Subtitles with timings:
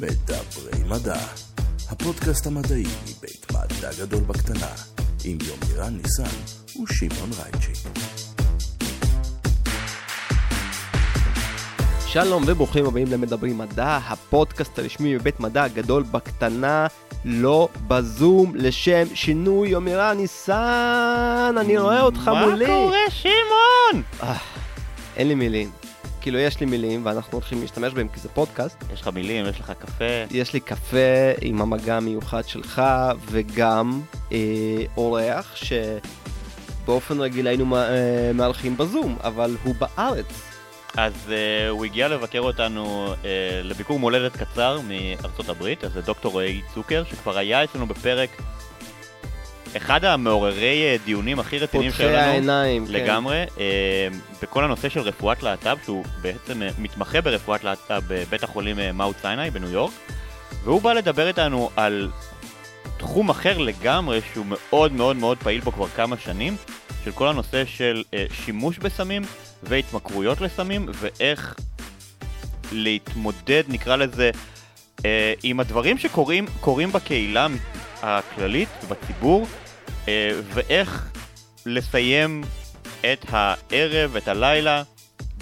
[0.00, 1.20] מדברי מדע,
[1.90, 4.70] הפודקאסט המדעי מבית מדע גדול בקטנה,
[5.24, 6.36] עם יומירן ניסן
[6.82, 7.72] ושמעון רייצ'י.
[12.06, 16.86] שלום וברוכים הבאים למדברים מדע, הפודקאסט הרשמי מבית מדע גדול בקטנה,
[17.24, 22.66] לא בזום, לשם שינוי יומירן ניסן, אני רואה אותך מולי.
[22.66, 24.02] מה קורה, שמעון?
[24.22, 24.36] אה,
[25.16, 25.87] אין לי מילים.
[26.20, 28.84] כאילו, יש לי מילים, ואנחנו הולכים להשתמש בהם כי זה פודקאסט.
[28.92, 30.04] יש לך מילים, יש לך קפה.
[30.30, 32.82] יש לי קפה עם המגע המיוחד שלך,
[33.30, 34.00] וגם
[34.32, 34.38] אה,
[34.96, 40.48] אורח שבאופן רגיל היינו אה, מארחים בזום, אבל הוא בארץ.
[40.96, 43.26] אז uh, הוא הגיע לבקר אותנו uh,
[43.64, 48.30] לביקור מולדת קצר מארצות הברית, אז זה דוקטור רועי צוקר, שכבר היה אצלנו בפרק
[49.76, 52.92] אחד המעוררי uh, דיונים הכי רציניים פותחי העיניים, כן.
[52.92, 53.58] לגמרי, uh,
[54.42, 59.50] בכל הנושא של רפואת להט"ב, שהוא בעצם uh, מתמחה ברפואת להט"ב בבית החולים מאוט סיני
[59.50, 59.92] בניו יורק,
[60.64, 62.10] והוא בא לדבר איתנו על
[62.96, 66.56] תחום אחר לגמרי, שהוא מאוד מאוד מאוד פעיל בו כבר כמה שנים,
[67.04, 68.02] של כל הנושא של
[68.32, 69.22] שימוש בסמים.
[69.62, 71.54] והתמכרויות לסמים, ואיך
[72.72, 74.30] להתמודד, נקרא לזה,
[75.04, 77.46] אה, עם הדברים שקורים בקהילה
[78.02, 79.46] הכללית, בציבור,
[80.08, 81.10] אה, ואיך
[81.66, 82.44] לסיים
[83.00, 84.82] את הערב, את הלילה,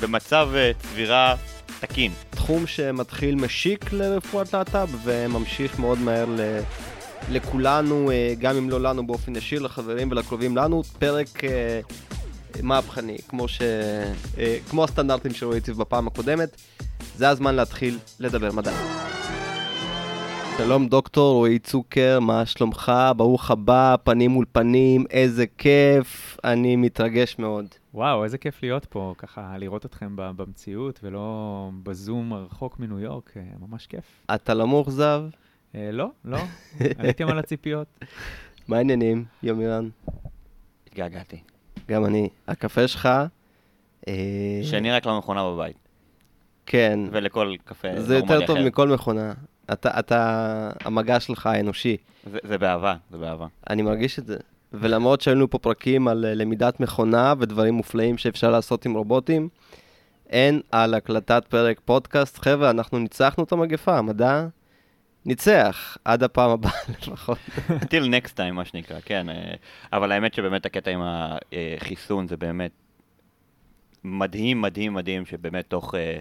[0.00, 1.34] במצב אה, צבירה
[1.80, 2.12] תקין.
[2.30, 6.40] תחום שמתחיל משיק לרפואת להט"ב וממשיך מאוד מהר ל...
[7.30, 10.82] לכולנו, אה, גם אם לא לנו באופן ישיר, לחברים ולקרובים לנו.
[10.98, 11.28] פרק
[12.62, 13.62] מהפכני, כמו, ש...
[14.70, 16.56] כמו הסטנדרטים שהוא הציב בפעם הקודמת.
[17.16, 18.72] זה הזמן להתחיל לדבר מדע.
[20.58, 22.92] שלום דוקטור רועי צוקר, מה שלומך?
[23.16, 27.66] ברוך הבא, פנים מול פנים, איזה כיף, אני מתרגש מאוד.
[27.94, 33.42] וואו, איזה כיף להיות פה, ככה לראות אתכם במציאות ולא בזום רחוק מניו יורק, אה,
[33.60, 34.04] ממש כיף.
[34.34, 35.22] אתה לא מאוכזב?
[35.74, 36.38] אה, לא, לא,
[36.98, 37.86] עליתם על הציפיות.
[38.68, 39.88] מה העניינים, יומירן?
[40.86, 41.41] התגעגעתי.
[41.88, 42.28] גם אני.
[42.48, 43.08] הקפה שלך...
[44.08, 45.76] אה, שאני רק למכונה בבית.
[46.66, 47.00] כן.
[47.12, 49.32] ולכל קפה זה יותר טוב מכל מכונה.
[49.72, 51.97] אתה, אתה, המגע שלך האנושי.
[52.32, 53.47] זה, זה באהבה, זה באהבה.
[53.71, 54.37] אני מרגיש את זה.
[54.72, 59.49] ולמרות שהיינו פה פרקים על אה, למידת מכונה ודברים מופלאים שאפשר לעשות עם רובוטים,
[60.31, 62.38] אין על הקלטת פרק פודקאסט.
[62.38, 64.47] חבר'ה, אנחנו ניצחנו את המגפה, המדע
[65.26, 67.38] ניצח, עד הפעם הבאה לפחות.
[67.69, 69.28] till next time, מה שנקרא, כן.
[69.28, 69.55] אה,
[69.93, 72.71] אבל האמת שבאמת הקטע עם החיסון זה באמת
[74.05, 76.19] מדהים, מדהים, מדהים, שבאמת תוך אה,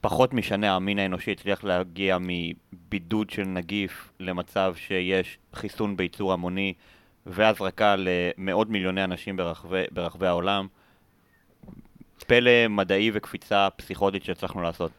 [0.00, 6.74] פחות משנה המין האנושי הצליח להגיע מבידוד של נגיף למצב שיש חיסון בייצור המוני
[7.26, 10.66] והזרקה למאות מיליוני אנשים ברחבי, ברחבי העולם.
[12.26, 14.90] פלא מדעי וקפיצה פסיכוטית שהצלחנו לעשות.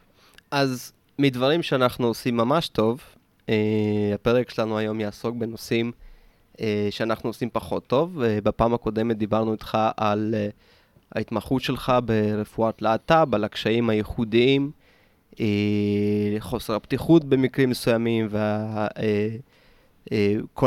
[0.52, 3.02] אז מדברים שאנחנו עושים ממש טוב,
[3.46, 3.50] uh,
[4.16, 5.92] הפרק שלנו היום יעסוק בנושאים
[6.54, 8.22] uh, שאנחנו עושים פחות טוב.
[8.22, 10.54] Uh, בפעם הקודמת דיברנו איתך על uh,
[11.16, 14.72] ההתמחות שלך ברפואת להט"ב, על הקשיים הייחודיים,
[15.34, 15.38] uh,
[16.40, 18.40] חוסר הפתיחות במקרים מסוימים, וכל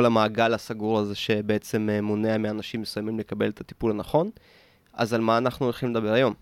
[0.00, 4.30] uh, uh, המעגל הסגור הזה שבעצם מונע מאנשים מסוימים לקבל את הטיפול הנכון.
[4.92, 6.34] אז על מה אנחנו הולכים לדבר היום?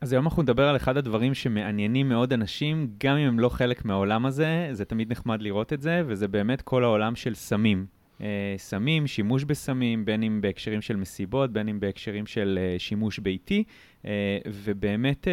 [0.00, 3.84] אז היום אנחנו נדבר על אחד הדברים שמעניינים מאוד אנשים, גם אם הם לא חלק
[3.84, 7.97] מהעולם הזה, זה תמיד נחמד לראות את זה, וזה באמת כל העולם של סמים.
[8.18, 8.20] Uh,
[8.56, 13.64] סמים, שימוש בסמים, בין אם בהקשרים של מסיבות, בין אם בהקשרים של uh, שימוש ביתי,
[14.02, 14.06] uh,
[14.46, 15.28] ובאמת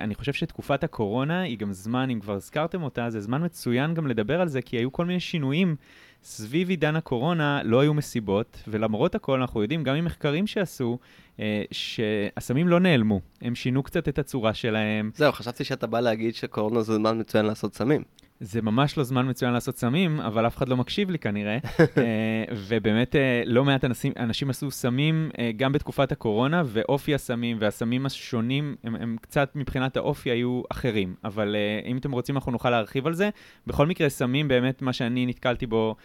[0.00, 4.06] אני חושב שתקופת הקורונה היא גם זמן, אם כבר הזכרתם אותה, זה זמן מצוין גם
[4.06, 5.76] לדבר על זה, כי היו כל מיני שינויים
[6.22, 10.98] סביב עידן הקורונה לא היו מסיבות, ולמרות הכל אנחנו יודעים, גם ממחקרים שעשו,
[11.40, 15.10] אה, שהסמים לא נעלמו, הם שינו קצת את הצורה שלהם.
[15.14, 18.02] זהו, חשבתי שאתה בא להגיד שקורונה זה זמן מצוין לעשות סמים.
[18.40, 21.58] זה ממש לא זמן מצוין לעשות סמים, אבל אף אחד לא מקשיב לי כנראה.
[21.80, 27.56] אה, ובאמת אה, לא מעט אנשים, אנשים עשו סמים אה, גם בתקופת הקורונה, ואופי הסמים
[27.60, 31.14] והסמים השונים, הם, הם קצת מבחינת האופי היו אחרים.
[31.24, 31.56] אבל
[31.86, 33.30] אם אתם רוצים, אנחנו נוכל להרחיב על זה.
[33.66, 35.96] בכל מקרה, סמים, באמת מה שאני נתקלתי בו,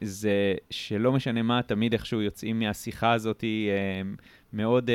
[0.00, 3.44] זה שלא משנה מה, תמיד איכשהו יוצאים מהשיחה הזאת
[4.52, 4.90] מאוד...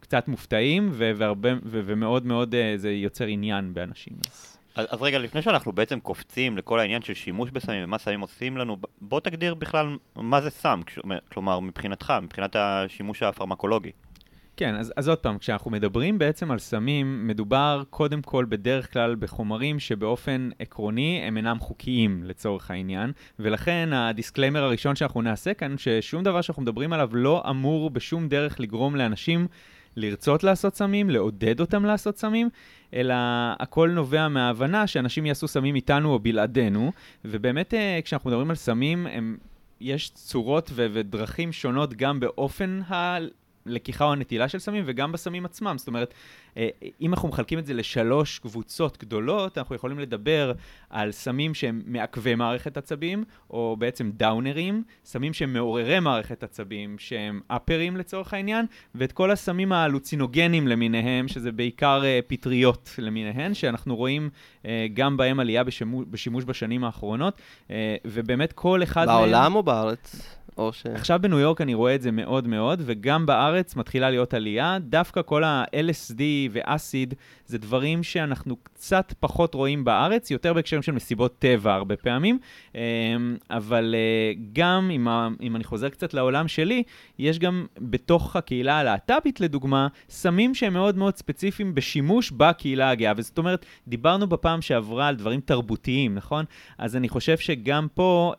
[0.00, 4.12] קצת מופתעים, והרבה, ומאוד מאוד זה יוצר עניין באנשים.
[4.30, 4.57] אז...
[4.78, 8.56] אז, אז רגע, לפני שאנחנו בעצם קופצים לכל העניין של שימוש בסמים ומה סמים עושים
[8.56, 10.80] לנו, בוא תגדיר בכלל מה זה סם,
[11.32, 13.90] כלומר מבחינתך, מבחינת השימוש הפרמקולוגי.
[14.56, 19.14] כן, אז, אז עוד פעם, כשאנחנו מדברים בעצם על סמים, מדובר קודם כל בדרך כלל
[19.14, 25.78] בחומרים שבאופן עקרוני הם אינם חוקיים לצורך העניין, ולכן ה disclaimer הראשון שאנחנו נעשה כאן,
[25.78, 29.46] ששום דבר שאנחנו מדברים עליו לא אמור בשום דרך לגרום לאנשים
[29.98, 32.48] לרצות לעשות סמים, לעודד אותם לעשות סמים,
[32.94, 33.14] אלא
[33.58, 36.92] הכל נובע מההבנה שאנשים יעשו סמים איתנו או בלעדינו,
[37.24, 39.36] ובאמת אה, כשאנחנו מדברים על סמים, הם,
[39.80, 43.18] יש צורות ו- ודרכים שונות גם באופן ה...
[43.68, 45.78] לקיחה או הנטילה של סמים וגם בסמים עצמם.
[45.78, 46.14] זאת אומרת,
[46.56, 46.68] אה,
[47.00, 50.52] אם אנחנו מחלקים את זה לשלוש קבוצות גדולות, אנחנו יכולים לדבר
[50.90, 57.40] על סמים שהם מעכבי מערכת עצבים, או בעצם דאונרים, סמים שהם מעוררי מערכת עצבים, שהם
[57.46, 64.30] אפרים לצורך העניין, ואת כל הסמים הלוצינוגנים למיניהם, שזה בעיקר uh, פטריות למיניהן, שאנחנו רואים
[64.62, 65.64] uh, גם בהם עלייה
[66.10, 67.40] בשימוש, בשנים האחרונות,
[68.04, 69.54] ובאמת כל אחד בעולם מהם...
[69.54, 70.37] או בארץ?
[70.58, 70.86] או ש...
[70.86, 74.78] עכשיו בניו יורק אני רואה את זה מאוד מאוד, וגם בארץ מתחילה להיות עלייה.
[74.80, 77.14] דווקא כל ה-LSD ואסיד
[77.46, 82.38] זה דברים שאנחנו קצת פחות רואים בארץ, יותר בהקשרים של מסיבות טבע הרבה פעמים.
[82.74, 82.80] אמ,
[83.50, 85.08] אבל אה, גם, אם,
[85.40, 86.82] אם אני חוזר קצת לעולם שלי,
[87.18, 93.12] יש גם בתוך הקהילה הלהט"בית, לדוגמה, סמים שהם מאוד מאוד ספציפיים בשימוש בקהילה הגאה.
[93.16, 96.44] וזאת אומרת, דיברנו בפעם שעברה על דברים תרבותיים, נכון?
[96.78, 98.34] אז אני חושב שגם פה...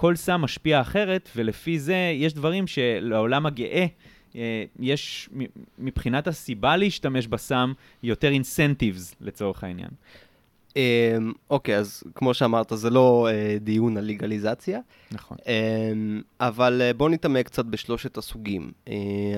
[0.00, 3.86] כל סם משפיע אחרת, ולפי זה יש דברים שלעולם הגאה
[4.36, 5.28] אה, יש
[5.78, 9.90] מבחינת הסיבה להשתמש בסם יותר אינסנטיבס לצורך העניין.
[10.76, 14.80] אמ, אוקיי, אז כמו שאמרת, זה לא אה, דיון על לגליזציה.
[15.12, 15.36] נכון.
[15.46, 18.72] אמ, אבל אה, בואו נתעמק קצת בשלושת הסוגים.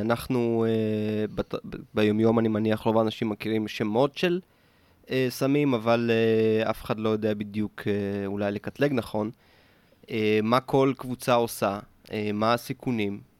[0.00, 0.66] אנחנו
[1.94, 4.40] ביומיום, אני מניח, רוב האנשים מכירים שמות של
[5.28, 6.10] סמים, אבל
[6.70, 7.82] אף אחד לא יודע בדיוק
[8.26, 9.30] אולי לקטלג נכון.
[10.10, 11.78] אה, מה כל קבוצה עושה,
[12.12, 13.32] אה, מה הסיכונים.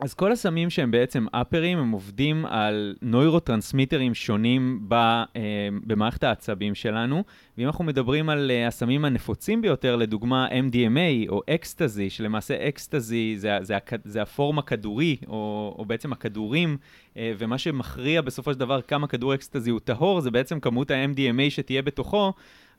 [0.00, 5.24] אז כל הסמים שהם בעצם אפרים, הם עובדים על נוירוטרנסמיטרים שונים ב, אה,
[5.86, 7.24] במערכת העצבים שלנו,
[7.58, 13.58] ואם אנחנו מדברים על אה, הסמים הנפוצים ביותר, לדוגמה MDMA או אקסטזי, שלמעשה אקסטזי זה,
[13.62, 16.76] זה, זה, זה הפורם הכדורי, או, או בעצם הכדורים,
[17.16, 21.50] אה, ומה שמכריע בסופו של דבר כמה כדור אקסטזי הוא טהור, זה בעצם כמות ה-MDMA
[21.50, 22.32] שתהיה בתוכו.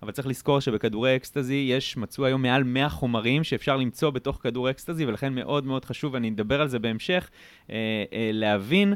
[0.03, 4.69] אבל צריך לזכור שבכדורי אקסטזי יש, מצאו היום מעל 100 חומרים שאפשר למצוא בתוך כדור
[4.69, 7.30] אקסטזי, ולכן מאוד מאוד חשוב, ואני אדבר על זה בהמשך,
[7.69, 7.75] אה,
[8.13, 8.94] אה, להבין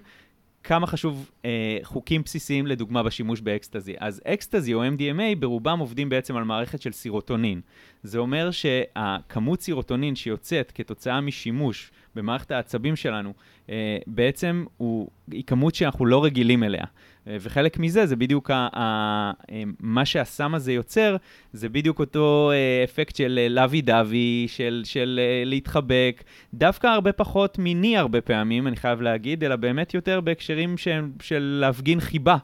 [0.66, 3.94] כמה חשוב אה, חוקים בסיסיים לדוגמה בשימוש באקסטזי.
[4.00, 7.62] אז אקסטזי או MDMA ברובם עובדים בעצם על מערכת של סירוטונין.
[8.04, 13.34] זה אומר שהכמות סירוטונין שיוצאת כתוצאה משימוש במערכת העצבים שלנו,
[13.69, 16.86] אה, בעצם הוא, היא כמות שאנחנו לא רגילים אליה.
[17.27, 21.16] אה, וחלק מזה זה בדיוק ה, ה, אה, מה שהסם הזה יוצר,
[21.54, 26.24] זה בדיוק אותו אה, אפקט של לוי דווי, של, של להתחבק,
[26.54, 31.57] דווקא הרבה פחות מיני הרבה פעמים, אני חייב להגיד, אלא באמת יותר בהקשרים של, של
[31.62, 32.38] להפגין חיבה.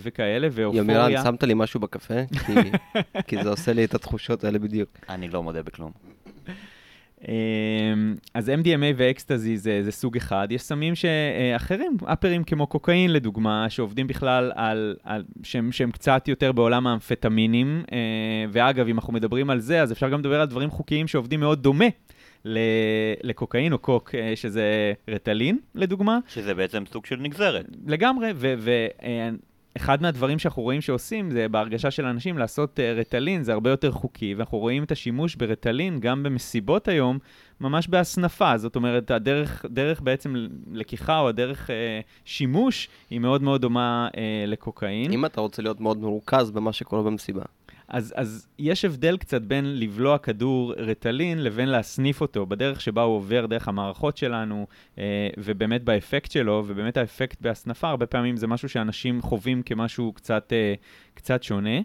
[0.00, 0.78] וכאלה, ואופוריה.
[0.78, 2.14] יומירן, שמת לי משהו בקפה?
[2.46, 2.52] כי,
[3.28, 4.88] כי זה עושה לי את התחושות האלה בדיוק.
[5.08, 5.90] אני לא מודה בכלום.
[7.28, 13.70] אמ, אז MDMA ואקסטזי זה, זה סוג אחד, יש סמים שאחרים, אפרים כמו קוקאין לדוגמה,
[13.70, 17.98] שעובדים בכלל על, על שהם, שהם קצת יותר בעולם האמפטמינים, אה,
[18.52, 21.62] ואגב, אם אנחנו מדברים על זה, אז אפשר גם לדבר על דברים חוקיים שעובדים מאוד
[21.62, 21.86] דומה.
[23.22, 26.18] לקוקאין או קוק, אה, שזה רטלין, לדוגמה.
[26.28, 27.66] שזה בעצם סוג של נגזרת.
[27.86, 28.30] לגמרי,
[29.76, 33.92] אחד מהדברים שאנחנו רואים שעושים זה בהרגשה של אנשים לעשות uh, רטלין, זה הרבה יותר
[33.92, 37.18] חוקי, ואנחנו רואים את השימוש ברטלין גם במסיבות היום,
[37.60, 38.58] ממש בהסנפה.
[38.58, 40.34] זאת אומרת, הדרך דרך בעצם
[40.72, 41.72] לקיחה או הדרך uh,
[42.24, 45.12] שימוש היא מאוד מאוד דומה uh, לקוקאין.
[45.12, 47.42] אם אתה רוצה להיות מאוד מרוכז במה שקורה במסיבה.
[47.90, 53.16] אז, אז יש הבדל קצת בין לבלוע כדור רטלין לבין להסניף אותו, בדרך שבה הוא
[53.16, 54.66] עובר דרך המערכות שלנו,
[54.98, 60.52] אה, ובאמת באפקט שלו, ובאמת האפקט בהסנפה, הרבה פעמים זה משהו שאנשים חווים כמשהו קצת,
[60.52, 60.74] אה,
[61.14, 61.78] קצת שונה.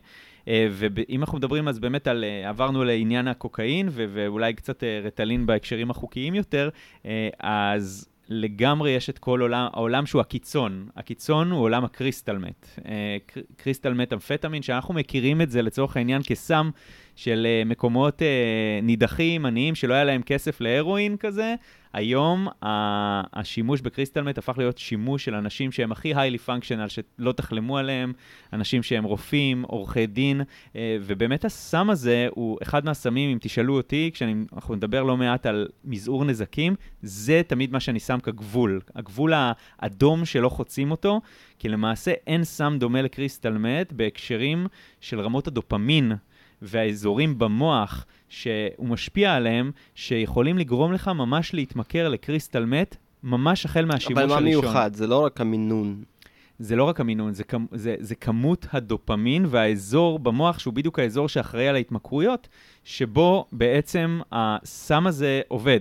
[0.48, 5.46] אה, ואם אנחנו מדברים אז באמת על, אה, עברנו לעניין הקוקאין, ואולי קצת אה, רטלין
[5.46, 6.70] בהקשרים החוקיים יותר,
[7.06, 8.10] אה, אז...
[8.30, 10.88] לגמרי יש את כל עולם, העולם שהוא הקיצון.
[10.96, 12.80] הקיצון הוא עולם הקריסטל מת.
[12.86, 13.18] אה,
[13.58, 16.70] קריסטל מת אמפטמין, שאנחנו מכירים את זה לצורך העניין כסם
[17.16, 21.56] של אה, מקומות אה, נידחים, עניים, שלא היה להם כסף להרואין כזה,
[21.96, 22.48] היום
[23.34, 28.14] השימוש בקריסטלמט הפך להיות שימוש של אנשים שהם הכי היילי פונקשיונל, שלא תחלמו עליהם,
[28.54, 30.42] אנשים שהם רופאים, עורכי דין,
[30.76, 35.68] אה, ובאמת הסם הזה הוא אחד מהסמים, אם תשאלו אותי, כשאנחנו נדבר לא מעט על
[35.86, 41.22] מזעור נזקים, זה תמיד מה שאני שם כגבול, הגבול האדום שלא חוצים אותו,
[41.60, 44.68] כי למעשה אין סם דומה לקריסטלמט בהקשרים
[45.02, 46.12] של רמות הדופמין.
[46.66, 54.18] והאזורים במוח שהוא משפיע עליהם, שיכולים לגרום לך ממש להתמכר לקריסטל מת, ממש החל מהשימוש
[54.18, 54.38] הראשון.
[54.38, 54.94] אבל מה מיוחד?
[54.94, 56.04] זה לא רק המינון.
[56.60, 61.68] זה לא רק המינון, זה, זה, זה כמות הדופמין והאזור במוח, שהוא בדיוק האזור שאחראי
[61.68, 62.48] על ההתמכרויות,
[62.84, 65.80] שבו בעצם הסם הזה עובד.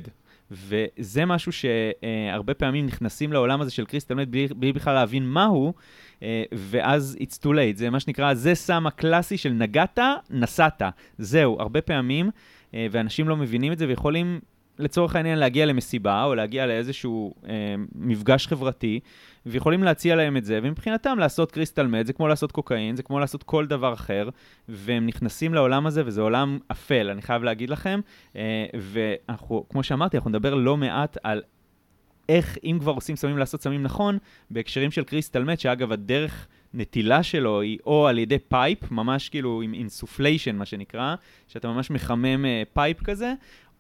[0.51, 5.75] וזה משהו שהרבה פעמים נכנסים לעולם הזה של קריסטל מת בלי, בלי בכלל להבין מהו,
[6.53, 7.77] ואז it's too late.
[7.77, 9.99] זה מה שנקרא, זה סם הקלאסי של נגעת,
[10.31, 10.83] נסעת.
[11.19, 12.31] זהו, הרבה פעמים,
[12.75, 14.41] אה, ואנשים לא מבינים את זה ויכולים
[14.79, 19.01] לצורך העניין להגיע למסיבה או להגיע לאיזשהו אה, מפגש חברתי,
[19.47, 23.19] ויכולים להציע להם את זה, ומבחינתם לעשות קריסטל מת זה כמו לעשות קוקאין, זה כמו
[23.19, 24.29] לעשות כל דבר אחר,
[24.69, 28.01] והם נכנסים לעולם הזה, וזה עולם אפל, אני חייב להגיד לכם,
[28.37, 31.43] אה, ואנחנו, כמו שאמרתי, אנחנו נדבר לא מעט על
[32.29, 34.19] איך, אם כבר עושים סמים, לעשות סמים נכון,
[34.51, 36.49] בהקשרים של crystal meth, שאגב, הדרך...
[36.75, 41.15] נטילה שלו היא או על ידי pipe, ממש כאילו עם insufflation, מה שנקרא,
[41.49, 43.35] שאתה ממש מחמם uh, pipe כזה,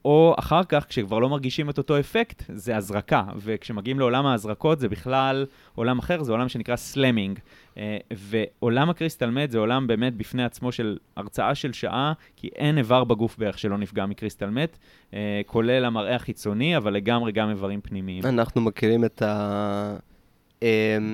[0.05, 3.23] או אחר כך, כשכבר לא מרגישים את אותו אפקט, זה הזרקה.
[3.37, 7.39] וכשמגיעים לעולם ההזרקות זה בכלל עולם אחר, זה עולם שנקרא slamming.
[7.79, 12.49] אה, ועולם ה crystal meth זה עולם באמת בפני עצמו של הרצאה של שעה, כי
[12.57, 14.79] אין איבר בגוף בערך שלא נפגע מ crystal meth,
[15.15, 18.27] אה, כולל המראה החיצוני, אבל לגמרי גם איברים פנימיים.
[18.27, 19.97] אנחנו מכירים את ה...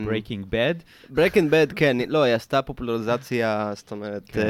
[0.04, 0.74] ברייקינג בד?
[1.10, 4.40] ברייקינג בד, כן, לא, היא עשתה פופולריזציה, זאת אומרת, כן.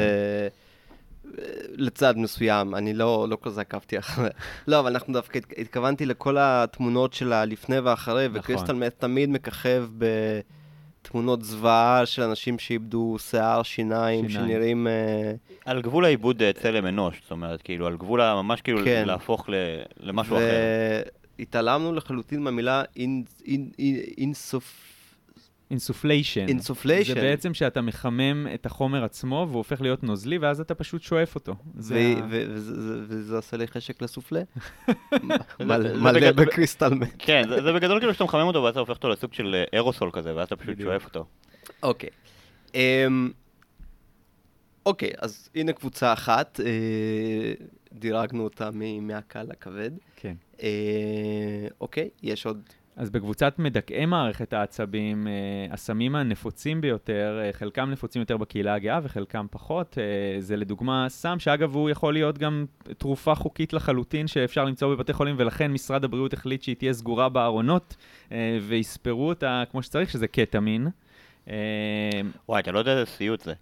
[1.75, 4.29] לצד מסוים, אני לא, לא כזה עקבתי אחרי.
[4.67, 8.39] לא, אבל אנחנו דווקא התכוונתי לכל התמונות שלה לפני ואחרי, נכון.
[8.39, 9.85] ו crystal meth תמיד מככב
[11.01, 14.47] בתמונות זוועה של אנשים שאיבדו שיער, שיניים, שיניים.
[14.49, 14.87] שנראים...
[14.87, 15.59] Uh...
[15.65, 19.03] על גבול האיבוד אה, צלם אנוש, זאת אומרת, כאילו, על גבול ממש כאילו כן.
[19.07, 19.53] להפוך ל...
[19.99, 20.37] למשהו ו...
[20.37, 21.09] אחר.
[21.39, 22.83] והתעלמנו לחלוטין מהמילה
[24.17, 24.90] insuff...
[25.71, 26.47] insufflation.
[26.47, 27.13] insufflation.
[27.13, 31.35] זה בעצם שאתה מחמם את החומר עצמו והוא הופך להיות נוזלי, ואז אתה פשוט שואף
[31.35, 31.55] אותו.
[31.77, 34.41] וזה עושה לי חשק לסופלה?
[35.59, 37.15] מלא ב crystal meth.
[37.17, 40.09] כן, זה בגדול כאילו שאתה מחמם אותו ואז אתה הופך אותו לסוג של אה, אירוסול
[40.13, 41.25] כזה, ואז אתה פשוט שואף אותו.
[41.83, 42.09] אוקיי.
[42.75, 43.31] אמ,
[44.85, 47.53] אוקיי, אז הנה קבוצה אחת, אה,
[47.93, 48.69] דירגנו אותה
[49.01, 49.91] מהקל לכבד.
[50.15, 50.33] כן.
[50.63, 52.61] אה, אוקיי, יש עוד
[52.95, 58.99] אז בקבוצת מדכאי מערכת העצבים, אה, הסמים הנפוצים ביותר, אה, חלקם נפוצים יותר בקהילה הגאה
[59.03, 59.97] וחלקם פחות.
[59.97, 62.65] אה, זה לדוגמה סם שאגב הוא יכול להיות גם
[62.97, 67.95] תרופה חוקית לחלוטין שאפשר למצוא בבתי חולים, ולכן משרד הבריאות החליט שהיא תהיה סגורה בארונות
[68.61, 70.87] ויספרו אותה כמו שצריך, שזה קטמין.
[72.49, 73.53] וואי, אתה לא יודע איזה סיוט זה.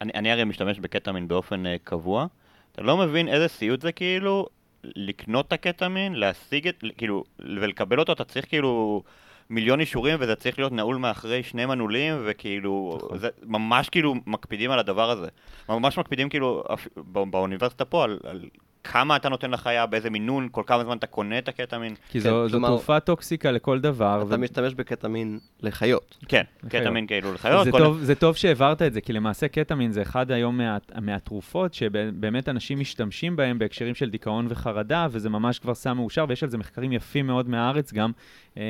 [0.00, 2.26] אני, אני הרי משתמש בקטמין באופן קבוע.
[2.72, 4.46] אתה לא מבין איזה סיוט זה כאילו
[4.84, 9.02] לקנות את הקטמין, להשיג את, כאילו, ולקבל אותו, אתה צריך כאילו
[9.50, 13.18] מיליון אישורים, וזה צריך להיות נעול מאחרי שני מנעולים, וכאילו, נכון.
[13.18, 15.28] זה ממש כאילו מקפידים על הדבר הזה.
[15.68, 16.64] ממש מקפידים כאילו,
[17.06, 18.48] באוניברסיטה פה, על, על
[18.84, 21.94] כמה אתה נותן לחיה, באיזה מינון, כל כמה זמן אתה קונה את הקטמין.
[22.08, 24.24] כי כן, זו, זו תרופה טוקסיקה לכל דבר.
[24.26, 24.38] אתה ו...
[24.38, 26.18] משתמש בקטמין לחיות.
[26.28, 26.82] כן, לחיות.
[26.82, 27.64] קטמין כאילו לחיות.
[27.64, 27.78] זה, כל...
[27.78, 32.48] טוב, זה טוב שהעברת את זה, כי למעשה קטמין זה אחד היום מה, מהתרופות שבאמת
[32.48, 36.58] אנשים משתמשים בהם בהקשרים של דיכאון וחרדה, וזה ממש כבר סם מאושר, ויש על זה
[36.58, 38.10] מחקרים יפים מאוד מהארץ גם,
[38.56, 38.62] אה,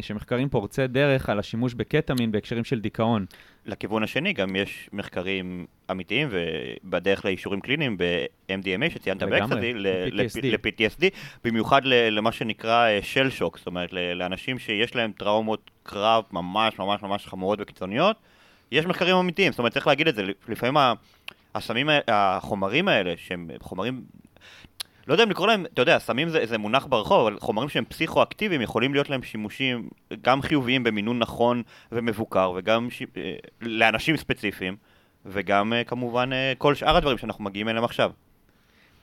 [0.00, 3.26] שמחקרים פורצי דרך על השימוש בקטמין בהקשרים של דיכאון.
[3.66, 11.04] לכיוון השני גם יש מחקרים אמיתיים ובדרך לאישורים קליניים ב-MDMA שציינת באקסטזי, ל-PTSD,
[11.44, 17.02] במיוחד למה שנקרא של אה, שוק, זאת אומרת לאנשים שיש להם טראומות קרב ממש ממש
[17.02, 18.16] ממש חמורות וקיצוניות,
[18.72, 20.76] יש מחקרים אמיתיים, זאת אומרת צריך להגיד את זה, לפעמים
[21.54, 24.04] הסמים, החומרים האלה, שהם חומרים
[25.08, 27.84] לא יודע אם לקרוא להם, אתה יודע, סמים זה, זה מונח ברחוב, אבל חומרים שהם
[27.84, 29.88] פסיכואקטיביים יכולים להיות להם שימושים
[30.22, 33.02] גם חיוביים במינון נכון ומבוקר, וגם ש...
[33.16, 34.76] אה, לאנשים ספציפיים,
[35.26, 38.10] וגם אה, כמובן אה, כל שאר הדברים שאנחנו מגיעים אליהם עכשיו.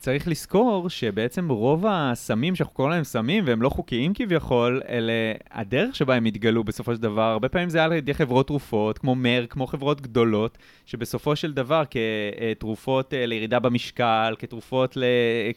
[0.01, 5.13] צריך לזכור שבעצם רוב הסמים שאנחנו קוראים להם סמים, והם לא חוקיים כביכול, אלה
[5.51, 7.22] הדרך שבה הם התגלו בסופו של דבר.
[7.22, 11.53] הרבה פעמים זה היה על ידי חברות תרופות, כמו מר, כמו חברות גדולות, שבסופו של
[11.53, 14.98] דבר כתרופות אה, לירידה במשקל, כתרופות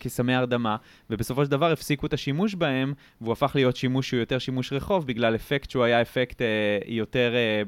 [0.00, 0.76] כסמי הרדמה,
[1.10, 5.06] ובסופו של דבר הפסיקו את השימוש בהם, והוא הפך להיות שימוש שהוא יותר שימוש רחוב,
[5.06, 6.46] בגלל אפקט שהוא היה אפקט אה,
[6.86, 7.62] יותר אה,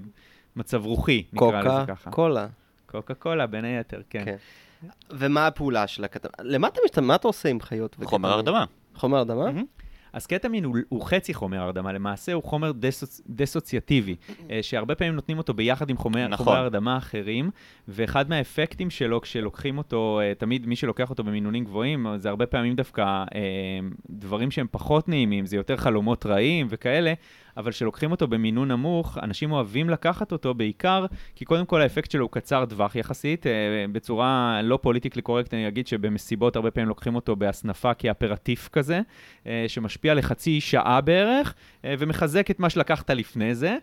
[0.57, 1.95] מצב רוחי, נקרא לזה ככה.
[1.95, 2.47] קוקה קולה.
[2.87, 4.25] קוקה קולה, בין היתר, כן.
[4.25, 4.37] כן.
[5.11, 6.33] ומה הפעולה של הקטמין?
[6.53, 7.05] למה אתה משתמש?
[7.05, 7.97] מה אתה עושה עם חיות?
[8.05, 8.65] חומר הרדמה.
[8.95, 9.51] חומר הרדמה?
[10.17, 13.21] אז קטמין הוא, הוא חצי חומר הרדמה, למעשה הוא חומר דסוצ...
[13.29, 14.17] דסוציאטיבי,
[14.51, 16.47] אה, שהרבה פעמים נותנים אותו ביחד עם חומר, נכון.
[16.47, 17.51] חומר הרדמה אחרים,
[17.89, 22.75] ואחד מהאפקטים שלו כשלוקחים אותו, אה, תמיד מי שלוקח אותו במינונים גבוהים, זה הרבה פעמים
[22.75, 23.79] דווקא אה,
[24.11, 27.13] דברים שהם פחות נעימים, זה יותר חלומות רעים וכאלה,
[27.57, 32.25] אבל כשלוקחים אותו במינון נמוך, אנשים אוהבים לקחת אותו בעיקר, כי קודם כל האפקט שלו
[32.25, 33.53] הוא קצר טווח יחסית, אה,
[33.93, 39.01] בצורה לא politically correct, אני אגיד שבמסיבות הרבה פעמים לוקחים אותו בהסנפה כאפרטיף כזה,
[39.47, 43.77] אה, שמשפיע לחצי שעה בערך, אה, ומחזק את מה שלקחת לפני זה,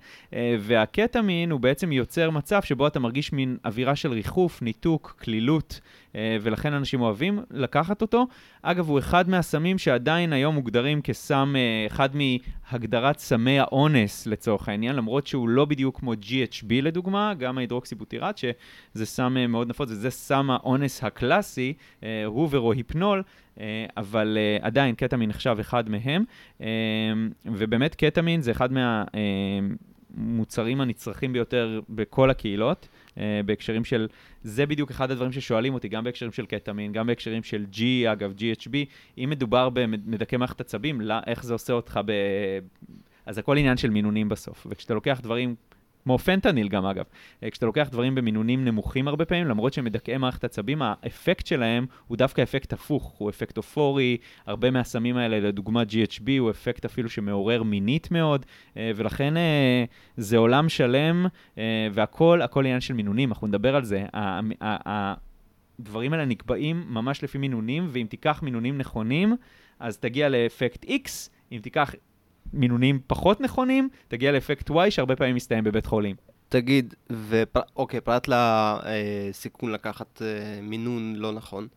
[0.59, 5.79] והקטמין הוא בעצם יוצר מצב שבו אתה מרגיש מין אווירה של ריחוף, ניתוק, קלילות.
[6.15, 8.27] אה, ולכן אנשים אוהבים לקחת אותו.
[8.65, 14.95] אגב, הוא אחד מהסמים שעדיין היום מוגדרים כסם, אה, אחד מהגדרת סמי האונס לצורך העניין,
[14.95, 20.09] למרות שהוא לא בדיוק כמו GHB לדוגמה, גמא הידרוקסיבוטירט, שזה סם אה, מאוד נפוץ, וזה
[20.09, 21.73] סם האונס הקלאסי,
[22.25, 23.23] הוא ורוהיפנול.
[23.97, 26.23] אבל עדיין קטמין נחשב אחד מהם,
[27.45, 28.69] ובאמת קטמין זה אחד
[30.17, 32.87] מהמוצרים הנצרכים ביותר בכל הקהילות.
[33.15, 34.07] Uh, בהקשרים של,
[34.41, 37.79] זה בדיוק אחד הדברים ששואלים אותי, גם בהקשרים של קטמין, גם בהקשרים של G,
[38.11, 38.75] אגב, GHB,
[39.17, 42.11] אם מדובר במדכא מערכת עצבים, לא, איך זה עושה אותך ב...
[43.25, 44.67] אז הכל עניין של מינונים בסוף.
[44.69, 45.55] וכשאתה לוקח דברים
[46.03, 47.05] כמו פנטניל גם אגב.
[47.43, 51.85] אה, כשאתה לוקח דברים במינונים נמוכים הרבה פעמים, למרות שהם מדכאי מערכת עצבים, האפקט שלהם
[52.07, 57.09] הוא דווקא אפקט הפוך, הוא אפקט אופורי, הרבה מהסמים האלה, לדוגמה GHB, הוא אפקט אפילו
[57.09, 58.45] שמעורר מינית מאוד,
[58.77, 59.83] אה, ולכן אה,
[60.17, 61.25] זה עולם שלם,
[61.93, 64.05] והכל, הכל עניין של מינונים, אנחנו נדבר על זה.
[64.61, 69.35] הדברים האלה נקבעים ממש לפי מינונים, ואם תיקח מינונים נכונים,
[69.79, 71.95] אז תגיע לאפקט X, אם תיקח
[72.53, 76.15] מינונים פחות נכונים, תגיע לאפקט Y שהרבה פעמים מסתיים בבית חולים.
[76.49, 76.93] תגיד,
[77.29, 77.61] ופר...
[77.75, 81.67] אוקיי, פרט לסיכון לקחת אה, מינון לא נכון,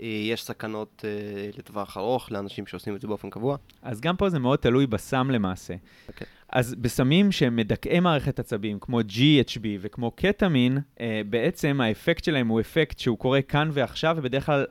[0.00, 3.56] אה, יש סכנות אה, לטווח ארוך לאנשים שעושים את זה באופן קבוע?
[3.82, 5.74] אז גם פה זה מאוד תלוי בסם למעשה.
[5.74, 6.08] Okay.
[6.08, 6.26] אוקיי.
[6.48, 10.78] אז בסמים שהם מדכאי מערכת עצבים, כמו GHB וכמו קטמין,
[11.30, 14.64] בעצם האפקט שלהם הוא אפקט שהוא קורה כאן ועכשיו, ובדרך כלל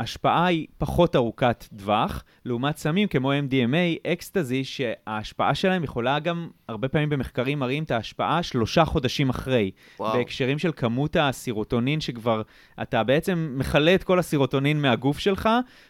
[0.00, 6.88] ההשפעה היא פחות ארוכת טווח, לעומת סמים כמו MDMA, אקסטזי, שההשפעה שלהם יכולה גם, הרבה
[6.88, 9.70] פעמים במחקרים מראים את ההשפעה שלושה חודשים אחרי.
[9.98, 10.12] וואו.
[10.12, 12.42] בהקשרים של כמות הסירוטונין שכבר,
[12.82, 15.48] אתה בעצם מכלה את כל הסירוטונין מהגוף שלך,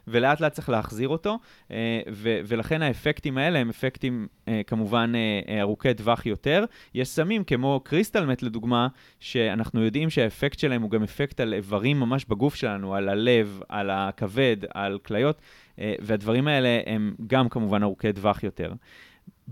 [0.08, 1.38] ולאט לאט צריך להחזיר אותו,
[1.70, 6.64] אה, ו- ולכן האפקטים האלה הם אפקטים אה, כמובן אה, ארוכי טווח יותר.
[6.94, 8.88] יש סמים כמו קריסטלמט לדוגמה,
[9.20, 13.90] שאנחנו יודעים שהאפקט שלהם הוא גם אפקט על איברים ממש בגוף שלנו, על הלב, על
[14.08, 15.40] הכבד, על כליות.
[15.78, 18.72] אה, והדברים האלה הם גם כמובן ארוכי טווח יותר.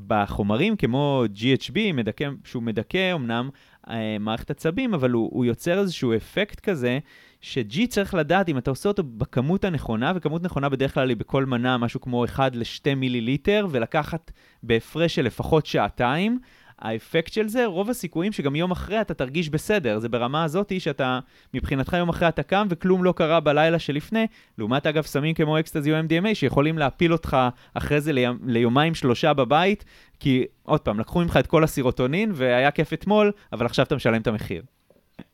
[0.06, 3.50] בחומרים כמו GHB, מדכא, שהוא מדכא אמנם
[3.90, 6.98] אה, מערכת עצבים, אבל הוא, הוא יוצר איזשהו אפקט כזה,
[7.40, 11.44] ש-G צריך לדעת אם אתה עושה אותו בכמות הנכונה, וכמות נכונה בדרך כלל היא בכל
[11.44, 14.30] מנה משהו כמו 1 ל-2 מיליליטר, ולקחת
[14.62, 16.38] בהפרש של לפחות שעתיים.
[16.78, 19.98] האפקט של זה, רוב הסיכויים שגם יום אחרי אתה תרגיש בסדר.
[19.98, 21.20] זה ברמה הזאתי שאתה,
[21.54, 24.26] מבחינתך יום אחרי אתה קם וכלום לא קרה בלילה שלפני,
[24.58, 27.36] לעומת אגב סמים כמו אקסטזי או MDMA שיכולים להפיל אותך
[27.74, 29.84] אחרי זה ליום, ליומיים שלושה בבית,
[30.20, 34.20] כי עוד פעם, לקחו ממך את כל הסירוטונין והיה כיף אתמול, אבל עכשיו אתה משלם
[34.20, 34.62] את המחיר.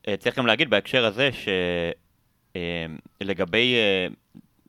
[0.09, 1.31] אה, צריך גם להגיד בהקשר הזה
[3.23, 4.07] שלגבי אה, אה,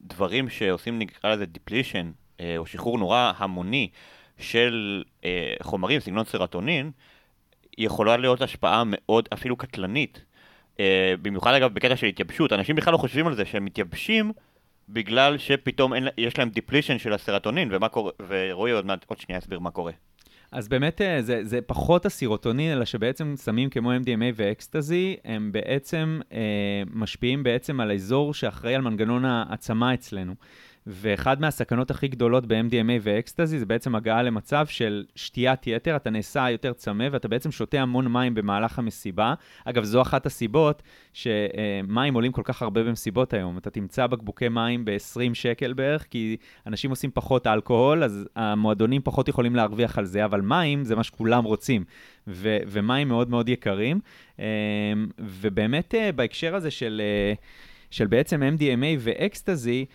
[0.01, 2.12] דברים שעושים נקרא לזה depletion,
[2.57, 3.89] או שחרור נורא המוני,
[4.38, 6.91] של אה, חומרים, סגנון סרוטונין,
[7.78, 10.26] יכולה להיות השפעה מאוד אפילו קטלנית.
[10.80, 14.32] אה, במיוחד אגב בקטע של התייבשות, אנשים בכלל לא חושבים על זה שהם מתייבשים
[14.89, 19.38] בגלל שפתאום אין, יש להם depletion של הסרוטונין, ומה קורה, ורועי עוד מעט, עוד שנייה
[19.38, 19.91] יסביר מה קורה.
[20.52, 26.19] אז באמת אה, זה, זה פחות הסירוטונין, אלא שבעצם סמים כמו MDMA ואקסטזי, הם בעצם
[26.32, 30.36] אה, משפיעים בעצם על האזור שאחראי על מנגנון הצמא אצלנו.
[30.88, 36.50] ואחד מהסכנות הכי גדולות ב-MDMA ואקסטזי זה בעצם הגעה למצב של שתיית יתר, אתה נעשה
[36.50, 39.34] יותר צמא ואתה בעצם שותה המון מים במהלך המסיבה.
[39.65, 43.58] אגב, זו אחת הסיבות שמים עולים כל כך הרבה במסיבות היום.
[43.58, 49.28] אתה תמצא בקבוקי מים ב-20 שקל בערך, כי אנשים עושים פחות אלכוהול, אז המועדונים פחות
[49.28, 51.84] יכולים להרוויח על זה, אבל מים זה מה שכולם רוצים.
[52.28, 54.00] ו- ומים מאוד מאוד יקרים.
[54.39, 54.45] אמ,
[55.19, 57.02] ובאמת אה, בהקשר הזה של...
[57.04, 57.34] אה,
[57.91, 59.86] של בעצם MDMA ואקסטזי,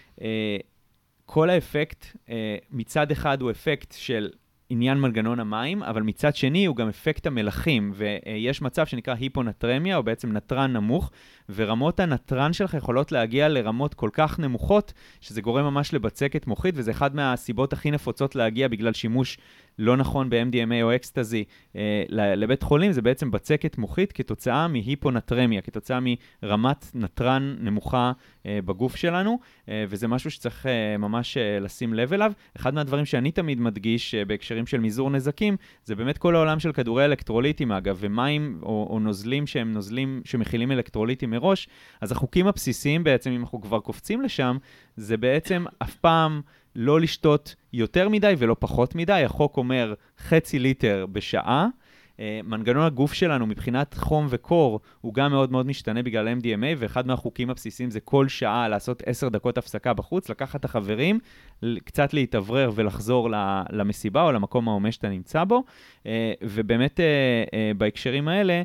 [1.33, 4.31] כל האפקט, אה, מצד אחד הוא אפקט של
[4.69, 10.03] עניין מנגנון המים, אבל מצד שני הוא גם אפקט המלחים, ויש מצב שנקרא היפונטרמיה, או
[10.03, 11.11] בעצם נתרן נמוך,
[11.49, 16.91] ורמות הנתרן שלך יכולות להגיע לרמות כל כך נמוכות, שזה גורם ממש לבצקת מוחית, וזה
[16.91, 19.39] אחד מהסיבות הכי נפוצות להגיע בגלל שימוש
[19.79, 21.45] לא נכון ב-MDMA או אקסטזי
[21.77, 25.99] אה, לבית חולים, זה בעצם בצקת מוחית כתוצאה מהיפונטרמיה, כתוצאה
[26.43, 28.13] מרמת נתרן נמוכה
[28.47, 32.33] אה, בגוף שלנו, אה, וזה משהו שצריך אה, ממש אה, לשים לב אליו.
[32.57, 36.73] אחד מהדברים שאני תמיד מדגיש אה, בהקשרים של מזעור נזקים, זה באמת כל העולם של
[36.73, 41.69] כדורי אלקטרוליטים אגב, ומים או, או נוזלים שהם נוזלים שמכילים אלקטרוליטים מראש,
[42.01, 44.57] אז החוקים הבסיסיים בעצם, אם אנחנו כבר קופצים לשם,
[44.97, 46.41] זה בעצם אף פעם
[46.77, 49.23] לא לשתות יותר מדי ולא פחות מדי.
[49.25, 51.69] החוק אומר חצי ליטר בשעה.
[52.17, 57.07] Uh, מנגנון הגוף שלנו מבחינת חום וקור הוא גם מאוד מאוד משתנה בגלל MDMA, ואחד
[57.07, 61.19] מהחוקים הבסיסיים זה כל שעה לעשות 10 דקות הפסקה בחוץ, לקחת את החברים,
[61.85, 63.29] קצת להתאוורר ולחזור
[63.71, 65.63] למסיבה או למקום ההומה שאתה נמצא בו,
[66.03, 66.07] uh,
[66.43, 68.63] ובאמת uh, בהקשרים האלה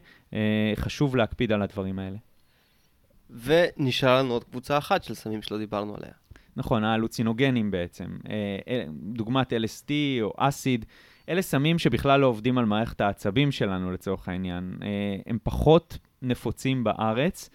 [0.75, 2.17] חשוב להקפיד על הדברים האלה.
[3.29, 6.24] ונשאר לנו עוד קבוצה אחת של סמים שלא דיברנו עליה.
[6.57, 8.05] נכון, הלוצינוגנים בעצם.
[8.29, 9.91] אה, אה, דוגמת LSD
[10.21, 10.85] או אסיד,
[11.29, 14.77] אלה סמים שבכלל לא עובדים על מערכת העצבים שלנו לצורך העניין.
[14.81, 14.87] אה,
[15.27, 17.49] הם פחות נפוצים בארץ,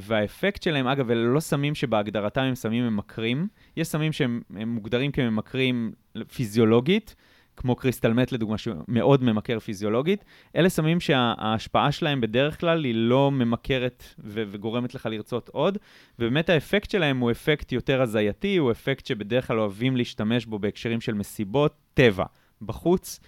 [0.00, 3.48] והאפקט שלהם, אגב, אלה לא סמים שבהגדרתם הם סמים ממכרים.
[3.76, 5.92] יש סמים שהם מוגדרים כממכרים
[6.34, 7.14] פיזיולוגית,
[7.56, 10.24] כמו קריסטל מת לדוגמה, שמאוד ממכר פיזיולוגית,
[10.56, 15.78] אלה סמים שההשפעה שלהם בדרך כלל היא לא ממכרת ו- וגורמת לך לרצות עוד,
[16.18, 21.00] ובאמת האפקט שלהם הוא אפקט יותר הזייתי, הוא אפקט שבדרך כלל אוהבים להשתמש בו בהקשרים
[21.00, 22.24] של מסיבות טבע.
[22.62, 23.20] בחוץ,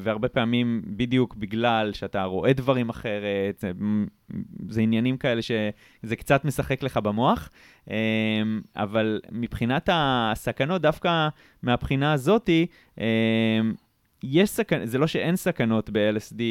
[0.00, 3.72] והרבה פעמים בדיוק בגלל שאתה רואה דברים אחרת, זה,
[4.68, 7.50] זה עניינים כאלה שזה קצת משחק לך במוח,
[7.90, 7.96] אה,
[8.76, 11.28] אבל מבחינת הסכנות, דווקא
[11.62, 12.66] מהבחינה הזאתי,
[13.00, 13.60] אה,
[14.22, 16.42] יש סכנות, זה לא שאין סכנות ב-LSD